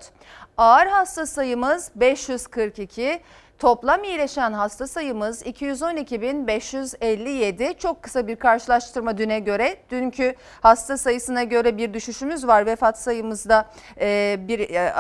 [0.57, 3.21] Ağır hasta sayımız 542.
[3.59, 7.77] Toplam iyileşen hasta sayımız 212.557.
[7.77, 9.77] Çok kısa bir karşılaştırma düne göre.
[9.89, 12.65] Dünkü hasta sayısına göre bir düşüşümüz var.
[12.65, 14.93] Vefat sayımızda e, bir e,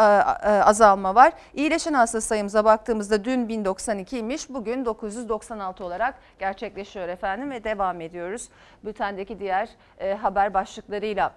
[0.63, 1.33] azalma var.
[1.53, 4.53] İyileşen hasta sayımıza baktığımızda dün 1092'ymiş.
[4.53, 8.49] Bugün 996 olarak gerçekleşiyor efendim ve devam ediyoruz.
[8.83, 11.33] Bültendeki diğer e, haber başlıklarıyla.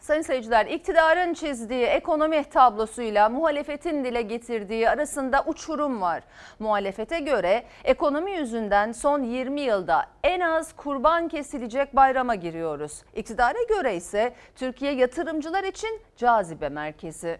[0.00, 6.22] Sayın seyirciler iktidarın çizdiği ekonomi tablosuyla muhalefetin dile getirdiği arasında uçurum var.
[6.58, 13.02] Muhalefete göre ekonomi yüzünden son 20 yılda en az kurban kesilecek bayrama giriyoruz.
[13.14, 17.38] İktidara göre ise Türkiye yatırımcılar için cazibe merkezi.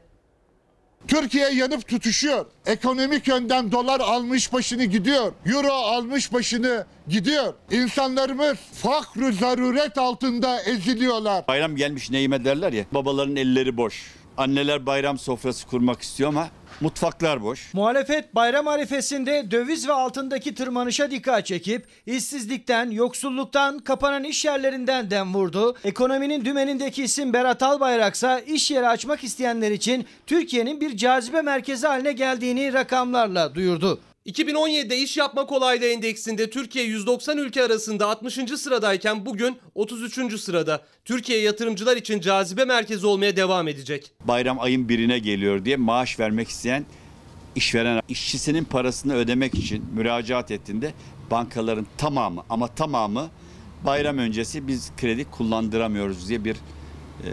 [1.08, 2.46] Türkiye yanıp tutuşuyor.
[2.66, 5.32] Ekonomik yönden dolar almış başını gidiyor.
[5.46, 7.54] Euro almış başını gidiyor.
[7.70, 11.46] İnsanlarımız fakr zaruret altında eziliyorlar.
[11.48, 12.84] Bayram gelmiş neyime derler ya.
[12.92, 14.14] Babaların elleri boş.
[14.36, 16.48] Anneler bayram sofrası kurmak istiyor ama
[16.80, 17.74] mutfaklar boş.
[17.74, 25.34] Muhalefet bayram arifesinde döviz ve altındaki tırmanışa dikkat çekip işsizlikten, yoksulluktan, kapanan iş yerlerinden dem
[25.34, 25.76] vurdu.
[25.84, 32.12] Ekonominin dümenindeki isim Berat Albayraksa iş yeri açmak isteyenler için Türkiye'nin bir cazibe merkezi haline
[32.12, 34.00] geldiğini rakamlarla duyurdu.
[34.26, 38.34] 2017'de iş yapma kolaylığı endeksinde Türkiye 190 ülke arasında 60.
[38.34, 40.40] sıradayken bugün 33.
[40.40, 40.84] sırada.
[41.04, 44.12] Türkiye yatırımcılar için cazibe merkezi olmaya devam edecek.
[44.24, 46.84] Bayram ayın birine geliyor diye maaş vermek isteyen
[47.54, 50.94] işveren işçisinin parasını ödemek için müracaat ettiğinde
[51.30, 53.30] bankaların tamamı ama tamamı
[53.84, 56.56] bayram öncesi biz kredi kullandıramıyoruz diye bir
[57.24, 57.30] e,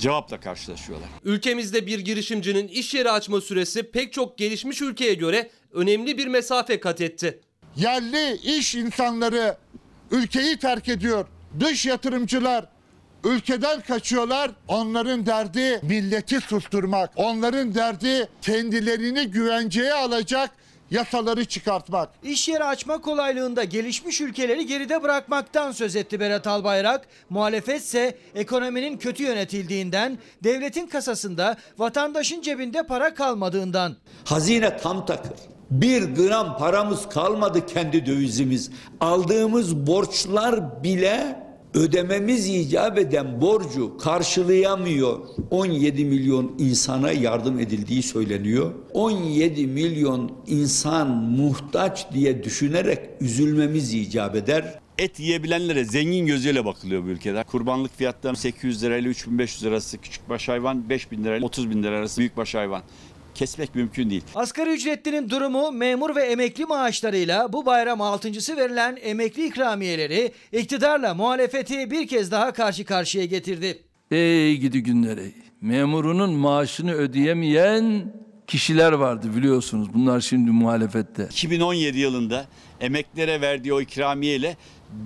[0.00, 1.08] cevapla karşılaşıyorlar.
[1.24, 6.80] Ülkemizde bir girişimcinin iş yeri açma süresi pek çok gelişmiş ülkeye göre önemli bir mesafe
[6.80, 7.40] kat etti.
[7.76, 9.56] Yerli iş insanları
[10.10, 11.26] ülkeyi terk ediyor.
[11.60, 12.66] Dış yatırımcılar
[13.24, 14.50] ülkeden kaçıyorlar.
[14.68, 17.10] Onların derdi milleti susturmak.
[17.16, 20.50] Onların derdi kendilerini güvenceye alacak
[20.94, 22.08] yasaları çıkartmak.
[22.22, 27.06] İş yeri açma kolaylığında gelişmiş ülkeleri geride bırakmaktan söz etti Berat Albayrak.
[27.30, 33.96] Muhalefetse ekonominin kötü yönetildiğinden, devletin kasasında vatandaşın cebinde para kalmadığından.
[34.24, 35.32] Hazine tam takır.
[35.70, 38.70] Bir gram paramız kalmadı kendi dövizimiz.
[39.00, 41.43] Aldığımız borçlar bile
[41.74, 45.18] ödememiz icap eden borcu karşılayamıyor.
[45.50, 48.72] 17 milyon insana yardım edildiği söyleniyor.
[48.92, 54.78] 17 milyon insan muhtaç diye düşünerek üzülmemiz icap eder.
[54.98, 57.44] Et yiyebilenlere zengin gözüyle bakılıyor bu ülkede.
[57.44, 62.18] Kurbanlık fiyatları 800 lirayla 3500 arası küçük baş hayvan, 5000 lirayla 30 bin lira arası
[62.18, 62.82] büyük baş hayvan.
[63.34, 64.24] Kesmek mümkün değil.
[64.34, 71.90] Asgari ücretlinin durumu memur ve emekli maaşlarıyla bu bayram altıncısı verilen emekli ikramiyeleri iktidarla muhalefeti
[71.90, 73.78] bir kez daha karşı karşıya getirdi.
[74.10, 75.32] Ey gidi günleri.
[75.60, 78.12] Memurunun maaşını ödeyemeyen
[78.46, 79.94] kişiler vardı biliyorsunuz.
[79.94, 81.24] Bunlar şimdi muhalefette.
[81.30, 82.46] 2017 yılında
[82.80, 84.56] emeklilere verdiği o ikramiye ile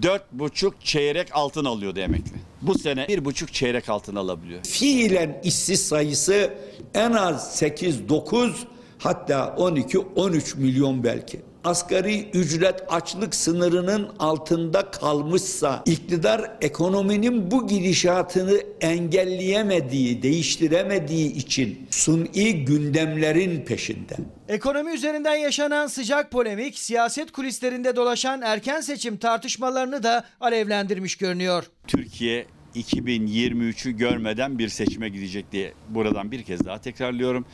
[0.03, 2.37] 4,5 çeyrek altın alıyordu emekli.
[2.63, 4.65] Bu sene 1,5 çeyrek altın alabiliyor.
[4.65, 6.55] Fiilen işsiz sayısı
[6.95, 8.53] en az 8-9
[8.99, 11.41] hatta 12-13 milyon belki.
[11.65, 23.65] Asgari ücret açlık sınırının altında kalmışsa iktidar ekonominin bu gidişatını engelleyemediği, değiştiremediği için suni gündemlerin
[23.65, 24.17] peşinde.
[24.49, 31.65] Ekonomi üzerinden yaşanan sıcak polemik siyaset kulislerinde dolaşan erken seçim tartışmalarını da alevlendirmiş görünüyor.
[31.87, 37.47] Türkiye 2023'ü görmeden bir seçime gidecek diye buradan bir kez daha tekrarlıyorum.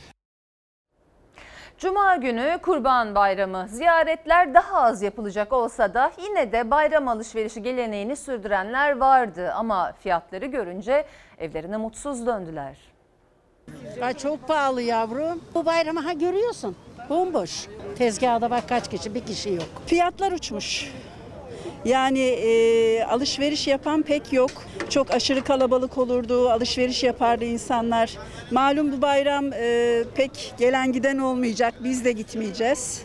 [1.85, 8.15] Cuma günü Kurban Bayramı ziyaretler daha az yapılacak olsa da yine de bayram alışverişi geleneğini
[8.15, 11.05] sürdürenler vardı ama fiyatları görünce
[11.37, 12.77] evlerine mutsuz döndüler.
[14.01, 15.41] Ay çok pahalı yavrum.
[15.53, 16.75] Bu bayramı ha görüyorsun.
[17.09, 17.67] Bomboş.
[17.97, 19.69] Tezgahda bak kaç kişi, bir kişi yok.
[19.85, 20.91] Fiyatlar uçmuş.
[21.85, 24.51] Yani e, alışveriş yapan pek yok.
[24.89, 28.17] Çok aşırı kalabalık olurdu, alışveriş yapardı insanlar.
[28.51, 33.01] Malum bu bayram e, pek gelen giden olmayacak, biz de gitmeyeceğiz.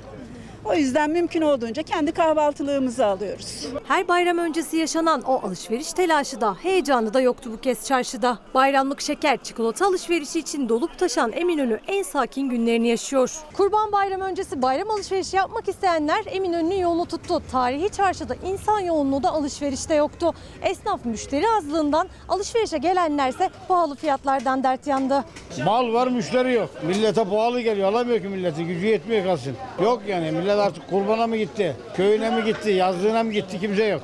[0.65, 3.67] O yüzden mümkün olduğunca kendi kahvaltılığımızı alıyoruz.
[3.89, 8.39] Her bayram öncesi yaşanan o alışveriş telaşı da heyecanı da yoktu bu kez çarşıda.
[8.55, 13.33] Bayramlık şeker, çikolata alışverişi için dolup taşan Eminönü en sakin günlerini yaşıyor.
[13.57, 17.43] Kurban Bayramı öncesi bayram alışverişi yapmak isteyenler Eminönü'nün yolunu tuttu.
[17.53, 20.33] Tarihi çarşıda insan yoğunluğu da alışverişte yoktu.
[20.63, 25.25] Esnaf müşteri azlığından alışverişe gelenlerse pahalı fiyatlardan dert yandı.
[25.65, 26.71] Mal var müşteri yok.
[26.83, 27.89] Millete pahalı geliyor.
[27.89, 28.65] Alamıyor ki milleti.
[28.65, 29.57] Gücü yetmiyor kalsın.
[29.83, 31.77] Yok yani millet artık kurbana mı gitti?
[31.97, 32.71] Köyüne mi gitti?
[32.71, 33.61] Yazlığına mı gitti?
[33.61, 34.03] Kimse yok.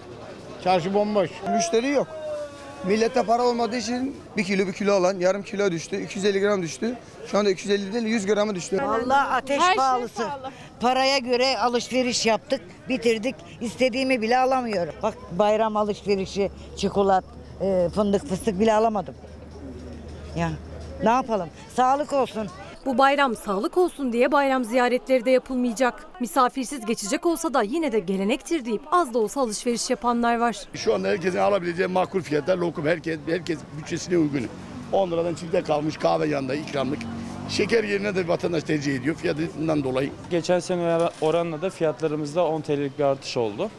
[0.65, 1.31] Çarşı bomboş.
[1.57, 2.07] Müşteri yok.
[2.85, 6.01] Millette para olmadığı için bir kilo bir kilo alan yarım kilo düştü.
[6.03, 6.97] 250 gram düştü.
[7.31, 8.79] Şu anda 250 değil 100 gramı düştü.
[8.83, 10.15] Vallahi ateş Her şey pahalısı.
[10.23, 10.51] pahalı.
[10.81, 13.35] Paraya göre alışveriş yaptık, bitirdik.
[13.61, 14.95] İstediğimi bile alamıyorum.
[15.03, 17.25] Bak bayram alışverişi, çikolat,
[17.61, 19.15] e, fındık, fıstık bile alamadım.
[20.37, 20.51] Ya
[21.05, 21.49] ne yapalım?
[21.77, 22.49] Sağlık olsun.
[22.87, 26.07] Bu bayram sağlık olsun diye bayram ziyaretleri de yapılmayacak.
[26.21, 30.57] Misafirsiz geçecek olsa da yine de gelenektir deyip az da olsa alışveriş yapanlar var.
[30.75, 32.87] Şu anda herkesin alabileceği makul fiyatlar lokum.
[32.87, 34.47] Herkes, herkes bütçesine uygun.
[34.93, 36.99] 10 liradan çifte kalmış kahve yanında ikramlık.
[37.49, 40.11] Şeker yerine de vatandaş tercih ediyor fiyatından dolayı.
[40.31, 43.71] Geçen sene oranla da fiyatlarımızda 10 TL'lik bir artış oldu.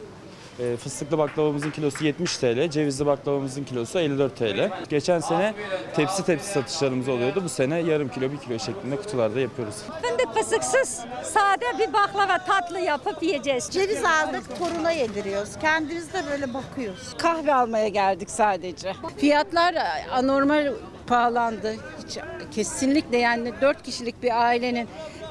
[0.58, 4.70] E, Fıstıklı baklavamızın kilosu 70 TL, cevizli baklavamızın kilosu 54 TL.
[4.88, 5.54] Geçen sene
[5.94, 7.40] tepsi tepsi satışlarımız oluyordu.
[7.44, 9.74] Bu sene yarım kilo, bir kilo şeklinde kutularda yapıyoruz.
[10.02, 13.68] Fındık fısıksız sade bir baklava tatlı yapıp yiyeceğiz.
[13.70, 15.50] Ceviz aldık, toruna yediriyoruz.
[15.60, 17.14] Kendimiz de böyle bakıyoruz.
[17.18, 18.92] Kahve almaya geldik sadece.
[19.16, 19.74] Fiyatlar
[20.12, 20.72] anormal
[21.06, 21.74] pahalandı.
[22.06, 22.18] Hiç,
[22.54, 24.88] kesinlikle yani 4 kişilik bir ailenin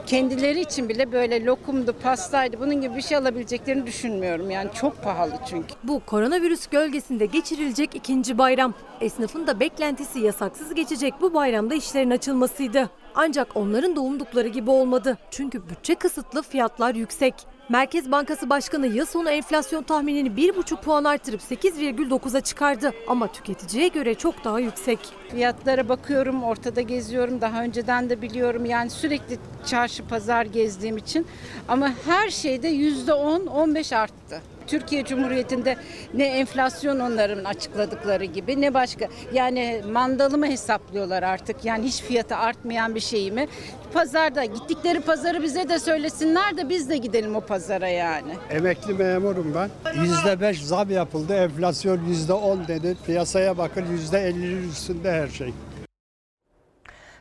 [0.08, 4.52] kendileri için bile böyle lokumdu, pastaydı bunun gibi bir şey alabileceklerini düşünmüyorum.
[4.52, 5.68] Yani çok pahalı çünkü.
[5.84, 8.74] Bu koronavirüs gölgesinde geçirilecek ikinci bayram.
[9.02, 12.90] Esnafın da beklentisi yasaksız geçecek bu bayramda işlerin açılmasıydı.
[13.20, 15.18] Ancak onların da umdukları gibi olmadı.
[15.32, 17.34] Çünkü bütçe kısıtlı, fiyatlar yüksek.
[17.70, 22.92] Merkez Bankası Başkanı yıl sonu enflasyon tahminini 1,5 puan artırıp 8,9'a çıkardı.
[23.08, 25.00] Ama tüketiciye göre çok daha yüksek.
[25.30, 27.42] Fiyatlara bakıyorum, ortada geziyorum.
[27.42, 28.66] Daha önceden de biliyorum.
[28.66, 31.28] Yani sürekli çarşı pazar gezdiğim için.
[31.68, 34.42] Ama her şeyde %10, 15 arttı.
[34.68, 35.76] Türkiye Cumhuriyeti'nde
[36.14, 39.08] ne enflasyon onların açıkladıkları gibi ne başka.
[39.34, 41.66] Yani mandalımı hesaplıyorlar artık.
[41.66, 43.48] Yani hiç fiyatı artmayan bir şeyi mi?
[43.94, 48.32] Pazarda gittikleri pazarı bize de söylesinler de biz de gidelim o pazara yani.
[48.50, 49.70] Emekli memurum ben.
[50.04, 51.34] Yüzde beş zam yapıldı.
[51.36, 52.98] Enflasyon yüzde on dedi.
[53.06, 55.54] Piyasaya bakın yüzde ellinin üstünde her şey.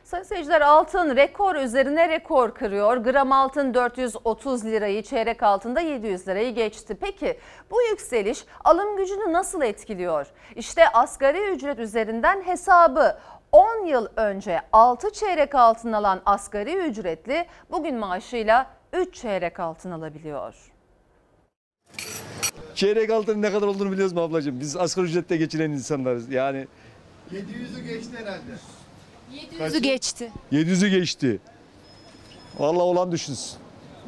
[0.07, 2.97] Sayın seyirciler altın rekor üzerine rekor kırıyor.
[2.97, 6.97] Gram altın 430 lirayı, çeyrek altında 700 lirayı geçti.
[7.01, 7.39] Peki
[7.71, 10.27] bu yükseliş alım gücünü nasıl etkiliyor?
[10.55, 13.17] İşte asgari ücret üzerinden hesabı.
[13.51, 20.55] 10 yıl önce 6 çeyrek altın alan asgari ücretli bugün maaşıyla 3 çeyrek altın alabiliyor.
[22.75, 24.59] Çeyrek altının ne kadar olduğunu biliyoruz mu ablacığım?
[24.59, 26.29] Biz asgari ücrette geçinen insanlarız.
[26.31, 26.67] Yani
[27.31, 28.51] 700'ü geçti herhalde.
[29.33, 30.31] 700'ü geçti.
[30.51, 31.39] 700'ü geçti.
[32.59, 33.57] Vallahi olan düşünsün.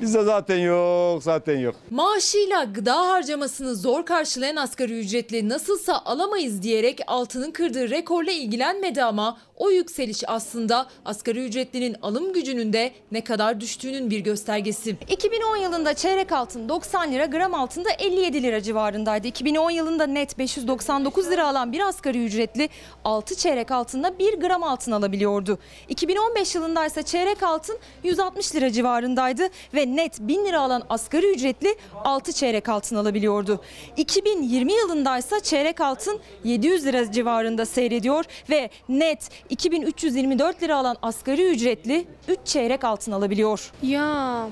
[0.01, 1.75] Bizde zaten yok, zaten yok.
[1.91, 9.37] Maaşıyla gıda harcamasını zor karşılayan asgari ücretli nasılsa alamayız diyerek altının kırdığı rekorla ilgilenmedi ama
[9.59, 14.95] o yükseliş aslında asgari ücretlinin alım gücünün de ne kadar düştüğünün bir göstergesi.
[15.09, 19.27] 2010 yılında çeyrek altın 90 lira, gram altında 57 lira civarındaydı.
[19.27, 22.69] 2010 yılında net 599 lira alan bir asgari ücretli
[23.05, 25.59] 6 çeyrek altında 1 gram altın alabiliyordu.
[25.89, 31.75] 2015 yılında ise çeyrek altın 160 lira civarındaydı ve net 1000 lira alan asgari ücretli
[32.03, 33.61] 6 çeyrek altın alabiliyordu.
[33.97, 41.51] 2020 yılında ise çeyrek altın 700 lira civarında seyrediyor ve net 2324 lira alan asgari
[41.51, 43.71] ücretli 3 çeyrek altın alabiliyor.
[43.83, 44.47] Ya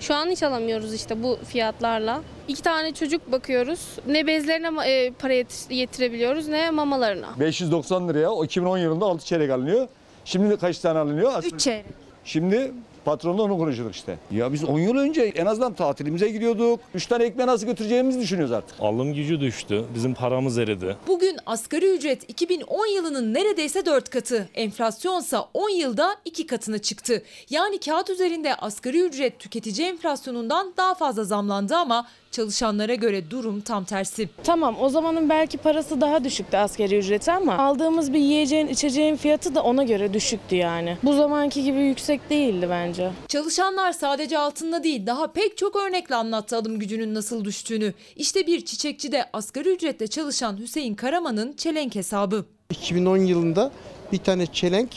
[0.00, 2.22] şu an hiç alamıyoruz işte bu fiyatlarla.
[2.48, 3.80] İki tane çocuk bakıyoruz.
[4.06, 5.32] Ne bezlerine e, para
[5.70, 7.28] yetirebiliyoruz ne mamalarına.
[7.40, 9.88] 590 liraya o 2010 yılında 6 çeyrek alınıyor.
[10.24, 11.42] Şimdi kaç tane alınıyor?
[11.42, 11.84] 3 çeyrek.
[12.24, 12.72] Şimdi
[13.04, 14.18] patronla onu konuşuyorduk işte.
[14.30, 16.80] Ya biz 10 yıl önce en azından tatilimize gidiyorduk.
[16.94, 18.76] 3 tane ekmeği nasıl götüreceğimizi düşünüyoruz artık.
[18.80, 19.84] Alım gücü düştü.
[19.94, 20.96] Bizim paramız eridi.
[21.06, 24.48] Bugün asgari ücret 2010 yılının neredeyse 4 katı.
[24.54, 27.22] Enflasyonsa 10 yılda 2 katına çıktı.
[27.50, 33.84] Yani kağıt üzerinde asgari ücret tüketici enflasyonundan daha fazla zamlandı ama çalışanlara göre durum tam
[33.84, 34.28] tersi.
[34.44, 39.54] Tamam o zamanın belki parası daha düşüktü askeri ücreti ama aldığımız bir yiyeceğin içeceğin fiyatı
[39.54, 40.98] da ona göre düşüktü yani.
[41.02, 43.10] Bu zamanki gibi yüksek değildi bence.
[43.28, 47.94] Çalışanlar sadece altında değil daha pek çok örnekle anlattı alım gücünün nasıl düştüğünü.
[48.16, 52.44] İşte bir çiçekçide asgari ücretle çalışan Hüseyin Karaman'ın çelenk hesabı.
[52.70, 53.70] 2010 yılında
[54.12, 54.90] bir tane çelenk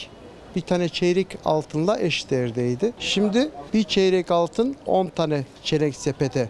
[0.56, 2.94] bir tane çeyrek altınla eş değerdeydi.
[3.00, 6.50] Şimdi bir çeyrek altın 10 tane çelenk sepete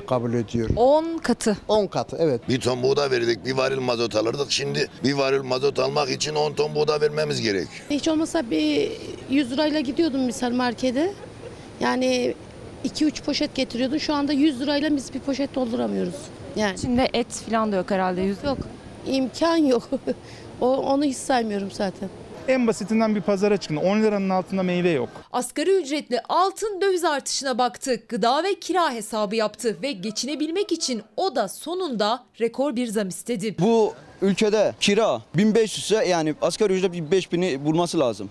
[0.00, 0.70] tekabül ediyor.
[0.76, 1.56] 10 katı.
[1.68, 2.48] 10 katı evet.
[2.48, 4.52] Bir ton buğday verirdik, bir varil mazot alırdık.
[4.52, 7.68] Şimdi bir varil mazot almak için 10 ton buğday vermemiz gerek.
[7.90, 8.92] Hiç olmasa bir
[9.30, 11.12] 100 lirayla gidiyordum misal markete.
[11.80, 12.34] Yani
[12.84, 13.98] 2-3 poşet getiriyordun.
[13.98, 16.14] Şu anda 100 lirayla biz bir poşet dolduramıyoruz.
[16.56, 16.74] Yani.
[16.74, 18.20] İçinde et falan da yok herhalde.
[18.20, 18.44] Yüz...
[18.44, 18.58] Yok.
[19.06, 19.88] imkan yok.
[20.60, 22.08] o, onu hiç saymıyorum zaten.
[22.48, 23.76] En basitinden bir pazara çıkın.
[23.76, 25.08] 10 liranın altında meyve yok.
[25.32, 28.02] Asgari ücretli altın döviz artışına baktı.
[28.08, 33.56] Gıda ve kira hesabı yaptı ve geçinebilmek için o da sonunda rekor bir zam istedi.
[33.58, 38.30] Bu ülkede kira 1500 ise yani asgari ücret 5000'i bulması lazım.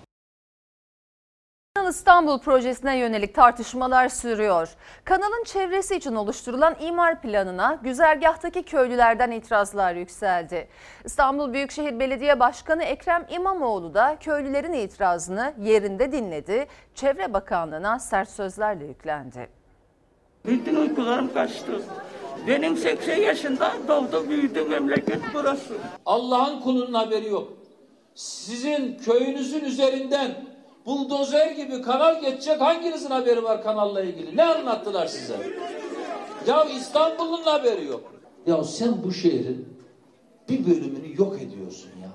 [1.84, 4.68] Kanal İstanbul projesine yönelik tartışmalar sürüyor.
[5.04, 10.68] Kanalın çevresi için oluşturulan imar planına güzergahtaki köylülerden itirazlar yükseldi.
[11.04, 16.66] İstanbul Büyükşehir Belediye Başkanı Ekrem İmamoğlu da köylülerin itirazını yerinde dinledi.
[16.94, 19.48] Çevre Bakanlığı'na sert sözlerle yüklendi.
[20.46, 21.82] Bütün uykularım kaçtı.
[22.46, 25.74] Benim 80 yaşında doğdu büyüdü memleket burası.
[26.06, 27.52] Allah'ın kulunun haberi yok.
[28.14, 30.53] Sizin köyünüzün üzerinden
[30.86, 34.36] buldozer gibi kanal geçecek hanginizin haberi var kanalla ilgili?
[34.36, 35.36] Ne anlattılar size?
[36.46, 38.14] Ya İstanbul'un haberi yok.
[38.46, 39.78] Ya sen bu şehrin
[40.48, 42.08] bir bölümünü yok ediyorsun ya.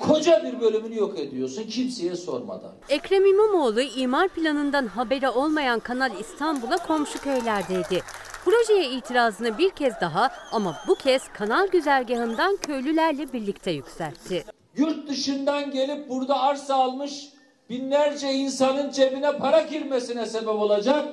[0.00, 2.72] Koca bir bölümünü yok ediyorsun kimseye sormadan.
[2.88, 8.02] Ekrem İmamoğlu imar planından haberi olmayan Kanal İstanbul'a komşu köylerdeydi.
[8.44, 14.44] Projeye itirazını bir kez daha ama bu kez kanal güzergahından köylülerle birlikte yükseltti.
[14.76, 17.28] Yurt dışından gelip burada arsa almış
[17.72, 21.08] binlerce insanın cebine para girmesine sebep olacak.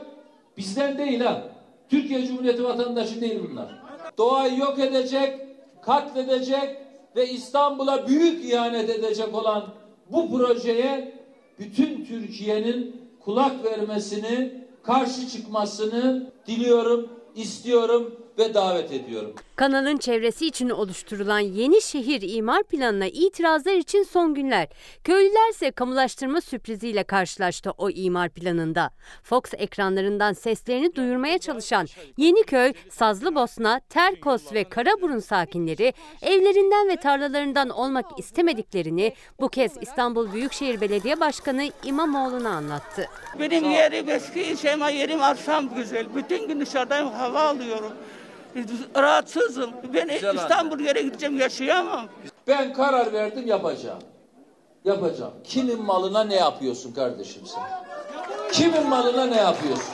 [0.58, 1.44] Bizden değil ha.
[1.90, 3.84] Türkiye Cumhuriyeti vatandaşı değil bunlar.
[4.18, 5.40] Doğayı yok edecek,
[5.82, 6.78] katledecek
[7.16, 9.66] ve İstanbul'a büyük ihanet edecek olan
[10.12, 11.14] bu projeye
[11.60, 14.54] bütün Türkiye'nin kulak vermesini,
[14.84, 19.34] karşı çıkmasını diliyorum, istiyorum ve davet ediyorum.
[19.56, 24.68] Kanalın çevresi için oluşturulan yeni şehir imar planına itirazlar için son günler.
[25.04, 28.92] Köylüler ise kamulaştırma sürpriziyle karşılaştı o imar planında.
[29.24, 31.88] Fox ekranlarından seslerini duyurmaya çalışan
[32.18, 40.82] Yeniköy, Sazlıbosna, Terkos ve Karaburun sakinleri evlerinden ve tarlalarından olmak istemediklerini bu kez İstanbul Büyükşehir
[40.82, 43.10] Belediye Başkanı İmamoğlu'na anlattı.
[43.40, 46.06] Benim yerim eski şeyma yerim arsam güzel.
[46.16, 47.92] Bütün gün dışarıdayım hava alıyorum.
[48.98, 49.72] Rahatsızım.
[49.94, 52.06] Ben Güzel İstanbul yere gideceğim yaşayamam.
[52.48, 54.00] Ben karar verdim yapacağım.
[54.86, 55.34] Yapacağım.
[55.44, 57.64] Kimin malına ne yapıyorsun kardeşim sen?
[58.52, 59.86] Kimin malına ne yapıyorsun?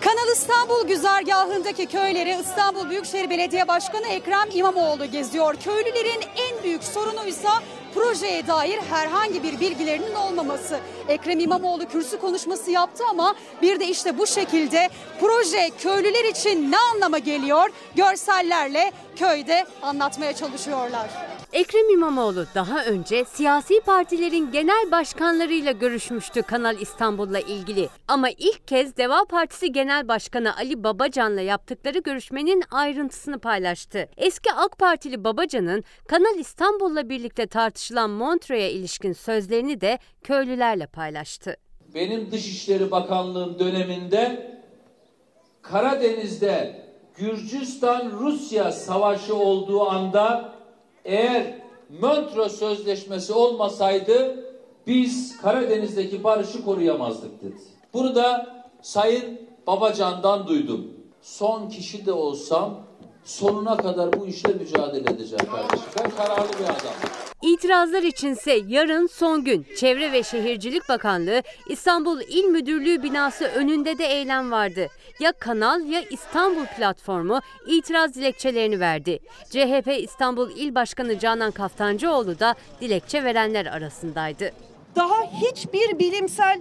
[0.00, 5.54] Kanal İstanbul güzergahındaki köyleri İstanbul Büyükşehir Belediye Başkanı Ekrem İmamoğlu geziyor.
[5.64, 7.50] Köylülerin en büyük sorunuysa
[7.94, 10.80] projeye dair herhangi bir bilgilerinin olmaması.
[11.08, 14.88] Ekrem İmamoğlu kürsü konuşması yaptı ama bir de işte bu şekilde
[15.20, 21.31] proje köylüler için ne anlama geliyor görsellerle köyde anlatmaya çalışıyorlar.
[21.52, 27.88] Ekrem İmamoğlu daha önce siyasi partilerin genel başkanlarıyla görüşmüştü Kanal İstanbul'la ilgili.
[28.08, 34.08] Ama ilk kez Deva Partisi Genel Başkanı Ali Babacan'la yaptıkları görüşmenin ayrıntısını paylaştı.
[34.16, 41.56] Eski AK Partili Babacan'ın Kanal İstanbul'la birlikte tartışılan Montreux'e ilişkin sözlerini de köylülerle paylaştı.
[41.94, 44.52] Benim Dışişleri Bakanlığım döneminde
[45.62, 46.82] Karadeniz'de
[47.16, 50.61] Gürcistan-Rusya savaşı olduğu anda
[51.04, 51.62] eğer
[52.00, 54.44] Montreux Sözleşmesi olmasaydı
[54.86, 57.56] biz Karadeniz'deki barışı koruyamazdık dedi.
[57.94, 60.88] Burada Sayın Babacan'dan duydum.
[61.22, 62.80] Son kişi de olsam
[63.24, 65.88] sonuna kadar bu işle mücadele edeceğim kardeşim.
[65.98, 67.31] Ben kararlı bir adamım.
[67.42, 74.04] İtirazlar içinse yarın son gün Çevre ve Şehircilik Bakanlığı İstanbul İl Müdürlüğü binası önünde de
[74.04, 74.88] eylem vardı.
[75.20, 79.18] Ya Kanal ya İstanbul platformu itiraz dilekçelerini verdi.
[79.50, 84.52] CHP İstanbul İl Başkanı Canan Kaftancıoğlu da dilekçe verenler arasındaydı.
[84.96, 86.60] Daha hiçbir bilimsel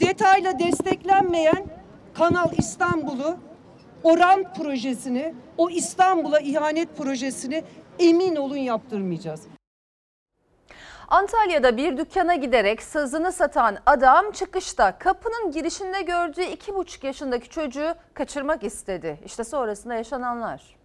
[0.00, 1.66] detayla desteklenmeyen
[2.14, 3.36] Kanal İstanbul'u,
[4.02, 7.64] Oran projesini, o İstanbul'a ihanet projesini
[7.98, 9.40] emin olun yaptırmayacağız.
[11.08, 17.94] Antalya'da bir dükkana giderek sazını satan adam çıkışta kapının girişinde gördüğü iki buçuk yaşındaki çocuğu
[18.14, 19.20] kaçırmak istedi.
[19.24, 20.78] İşte sonrasında yaşananlar.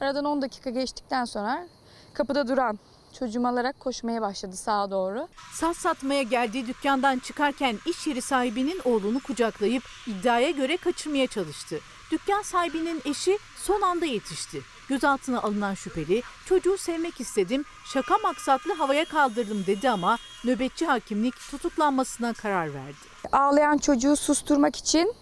[0.00, 1.66] Aradan 10 dakika geçtikten sonra
[2.14, 2.78] kapıda duran
[3.18, 5.28] çocuğumu alarak koşmaya başladı sağa doğru.
[5.52, 11.78] Saz satmaya geldiği dükkandan çıkarken iş yeri sahibinin oğlunu kucaklayıp iddiaya göre kaçırmaya çalıştı.
[12.12, 14.62] Dükkan sahibinin eşi son anda yetişti.
[14.88, 22.32] Gözaltına alınan şüpheli çocuğu sevmek istedim, şaka maksatlı havaya kaldırdım dedi ama nöbetçi hakimlik tutuklanmasına
[22.32, 22.96] karar verdi.
[23.32, 25.14] Ağlayan çocuğu susturmak için,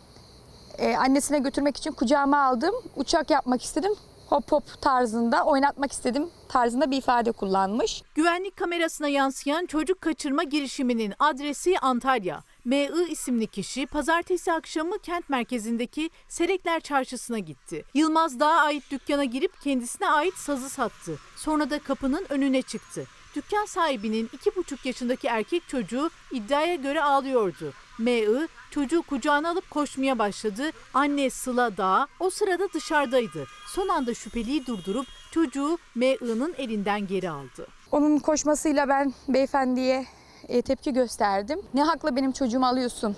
[0.79, 2.75] e, annesine götürmek için kucağıma aldım.
[2.97, 3.93] Uçak yapmak istedim.
[4.29, 8.03] Hop hop tarzında oynatmak istedim tarzında bir ifade kullanmış.
[8.15, 12.43] Güvenlik kamerasına yansıyan çocuk kaçırma girişiminin adresi Antalya.
[12.65, 13.11] M.I.
[13.11, 17.85] isimli kişi pazartesi akşamı kent merkezindeki Serekler Çarşısı'na gitti.
[17.95, 21.19] Yılmaz Dağ'a ait dükkana girip kendisine ait sazı sattı.
[21.37, 23.07] Sonra da kapının önüne çıktı.
[23.35, 27.73] Dükkan sahibinin iki buçuk yaşındaki erkek çocuğu iddiaya göre ağlıyordu.
[27.99, 28.49] M.I.
[28.71, 30.71] çocuğu kucağına alıp koşmaya başladı.
[30.95, 33.47] Anne Sıla Dağ o sırada dışarıdaydı.
[33.67, 37.67] Son anda şüpheliyi durdurup çocuğu M.I.'nın elinden geri aldı.
[37.93, 40.07] Onun koşmasıyla ben beyefendiye
[40.51, 41.61] e, tepki gösterdim.
[41.75, 43.17] Ne hakla benim çocuğumu alıyorsun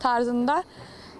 [0.00, 0.64] tarzında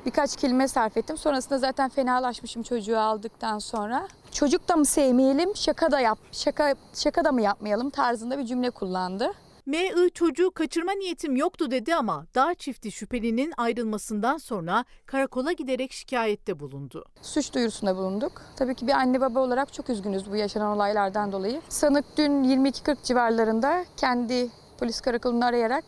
[0.06, 1.16] birkaç kelime sarf ettim.
[1.16, 4.08] Sonrasında zaten fenalaşmışım çocuğu aldıktan sonra.
[4.32, 8.70] Çocuk da mı sevmeyelim, şaka da yap, şaka şaka da mı yapmayalım tarzında bir cümle
[8.70, 9.32] kullandı.
[9.66, 10.10] M.I.
[10.10, 17.04] çocuğu kaçırma niyetim yoktu dedi ama dağ çifti şüphelinin ayrılmasından sonra karakola giderek şikayette bulundu.
[17.22, 18.42] Suç duyurusunda bulunduk.
[18.56, 21.60] Tabii ki bir anne baba olarak çok üzgünüz bu yaşanan olaylardan dolayı.
[21.68, 24.50] Sanık dün 22.40 civarlarında kendi
[24.84, 25.84] polis karakolunu arayarak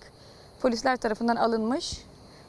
[0.61, 1.99] polisler tarafından alınmış.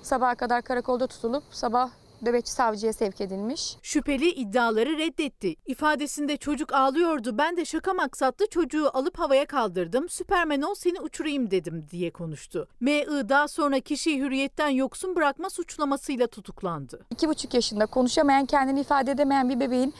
[0.02, 1.89] Sabaha kadar karakolda tutulup sabah
[2.22, 3.78] nöbetçi savcıya sevk edilmiş.
[3.82, 5.56] Şüpheli iddiaları reddetti.
[5.66, 7.38] İfadesinde çocuk ağlıyordu.
[7.38, 10.10] Ben de şaka maksatlı çocuğu alıp havaya kaldırdım.
[10.10, 12.68] Süpermen ol seni uçurayım dedim diye konuştu.
[12.80, 13.30] M.I.
[13.30, 17.06] daha sonra kişiyi hürriyetten yoksun bırakma suçlamasıyla tutuklandı.
[17.12, 19.93] İki buçuk yaşında konuşamayan, kendini ifade edemeyen bir bebeğin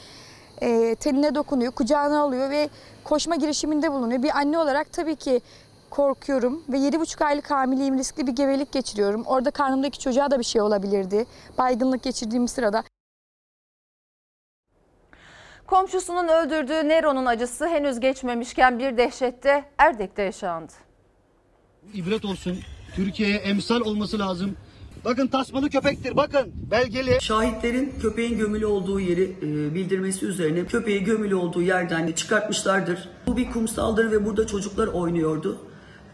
[0.62, 2.70] e, teline dokunuyor, kucağına alıyor ve
[3.04, 4.24] koşma girişiminde bulunuyor.
[4.24, 5.41] Bir anne olarak tabii ki
[5.89, 9.23] korkuyorum ve 7,5 aylık hamileyim, riskli bir gebelik geçiriyorum.
[9.25, 11.25] Orada karnımdaki çocuğa da bir şey olabilirdi.
[11.57, 12.83] Baygınlık geçirdiğim sırada.
[15.67, 20.73] Komşusunun öldürdüğü Nero'nun acısı henüz geçmemişken bir dehşette Erdek'te yaşandı.
[21.93, 22.57] İbret olsun.
[22.95, 24.55] Türkiye'ye emsal olması lazım.
[25.05, 27.17] Bakın tasmalı köpektir bakın belgeli.
[27.21, 33.09] Şahitlerin köpeğin gömülü olduğu yeri e, bildirmesi üzerine köpeği gömülü olduğu yerden çıkartmışlardır.
[33.27, 35.57] Bu bir kumsaldır ve burada çocuklar oynuyordu.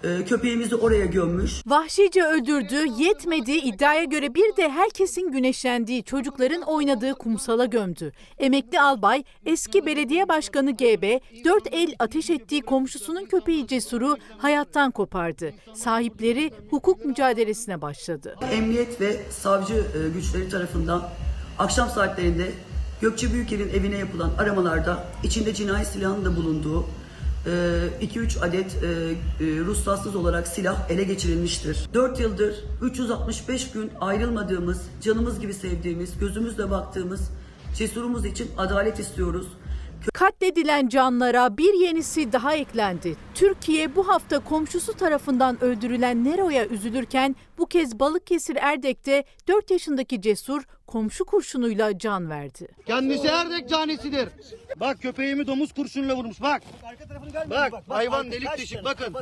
[0.04, 1.62] E, köpeğimizi oraya gömmüş.
[1.68, 8.12] Vahşice öldürdü, yetmedi iddiaya göre bir de herkesin güneşlendiği çocukların oynadığı kumsala gömdü.
[8.38, 15.54] Emekli albay eski belediye başkanı GB dört el ateş ettiği komşusunun köpeği Cesur'u hayattan kopardı.
[15.74, 18.36] Sahipleri hukuk mücadelesine başladı.
[18.52, 21.10] Emniyet ve savcı e, güçleri tarafından
[21.60, 22.52] akşam saatlerinde
[23.02, 26.86] Gökçe Büyüker'in evine yapılan aramalarda içinde cinayet silahının da bulunduğu
[27.46, 31.90] 2-3 adet e, e, ruhsatsız olarak silah ele geçirilmiştir.
[31.94, 37.30] 4 yıldır 365 gün ayrılmadığımız, canımız gibi sevdiğimiz, gözümüzle baktığımız
[37.78, 39.48] cesurumuz için adalet istiyoruz.
[40.14, 43.16] Katledilen canlara bir yenisi daha eklendi.
[43.36, 50.64] Türkiye bu hafta komşusu tarafından öldürülen Nero'ya üzülürken bu kez Balıkesir Erdek'te 4 yaşındaki Cesur
[50.88, 52.68] komşu kurşunuyla can verdi.
[52.86, 54.30] Kendisi Erdek canisidir.
[54.80, 56.62] Bak köpeğimi domuz kurşunuyla vurmuş bak.
[57.50, 59.14] Bak hayvan delik deşik bakın.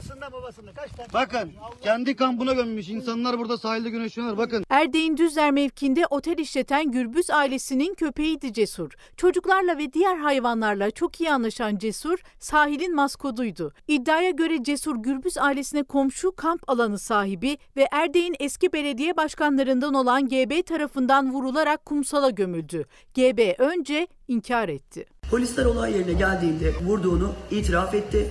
[1.14, 1.52] Bakın
[1.82, 2.90] kendi kampına gömmüş.
[2.90, 4.66] İnsanlar burada sahilde güneşleniyor bakın.
[4.70, 8.92] Erdek'in Düzler mevkinde otel işleten Gürbüz ailesinin köpeğiydi Cesur.
[9.18, 13.74] Çocuklarla ve diğer hayvanlarla çok iyi anlaşan Cesur sahilin maskotuydu.
[14.02, 20.30] İddiaya göre Cesur Gürbüz ailesine komşu kamp alanı sahibi ve Erdek'in eski belediye başkanlarından olan
[20.30, 22.86] GB tarafından vurularak kumsala gömüldü.
[23.16, 25.06] GB önce inkar etti.
[25.32, 28.30] Polisler olay yerine geldiğinde vurduğunu itiraf etti.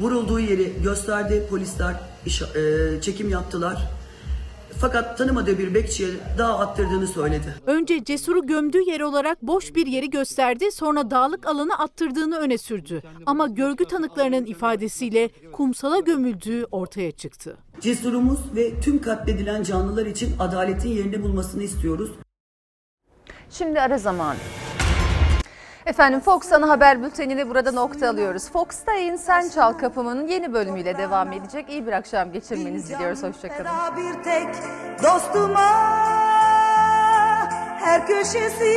[0.00, 1.46] Vurulduğu yeri gösterdi.
[1.50, 1.94] Polisler
[2.26, 3.90] e, çekim yaptılar.
[4.80, 6.08] Fakat tanımadığı bir bekçiye
[6.38, 7.54] daha attırdığını söyledi.
[7.66, 13.02] Önce Cesur'u gömdüğü yer olarak boş bir yeri gösterdi, sonra dağlık alanı attırdığını öne sürdü.
[13.26, 17.56] Ama görgü tanıklarının ifadesiyle kumsala gömüldüğü ortaya çıktı.
[17.80, 22.10] Cesurumuz ve tüm katledilen canlılar için adaletin yerini bulmasını istiyoruz.
[23.50, 24.38] Şimdi ara zamanı.
[25.86, 28.50] Efendim Fox Ana Haber Bülteni'ni burada nokta alıyoruz.
[28.50, 31.68] Fox'ta Sen Çal Kapımı'nın yeni bölümüyle devam edecek.
[31.68, 33.22] İyi bir akşam geçirmenizi diliyoruz.
[33.22, 33.70] Hoşçakalın.
[33.96, 34.48] bir tek
[35.02, 35.70] dostuma
[37.78, 38.76] her köşesi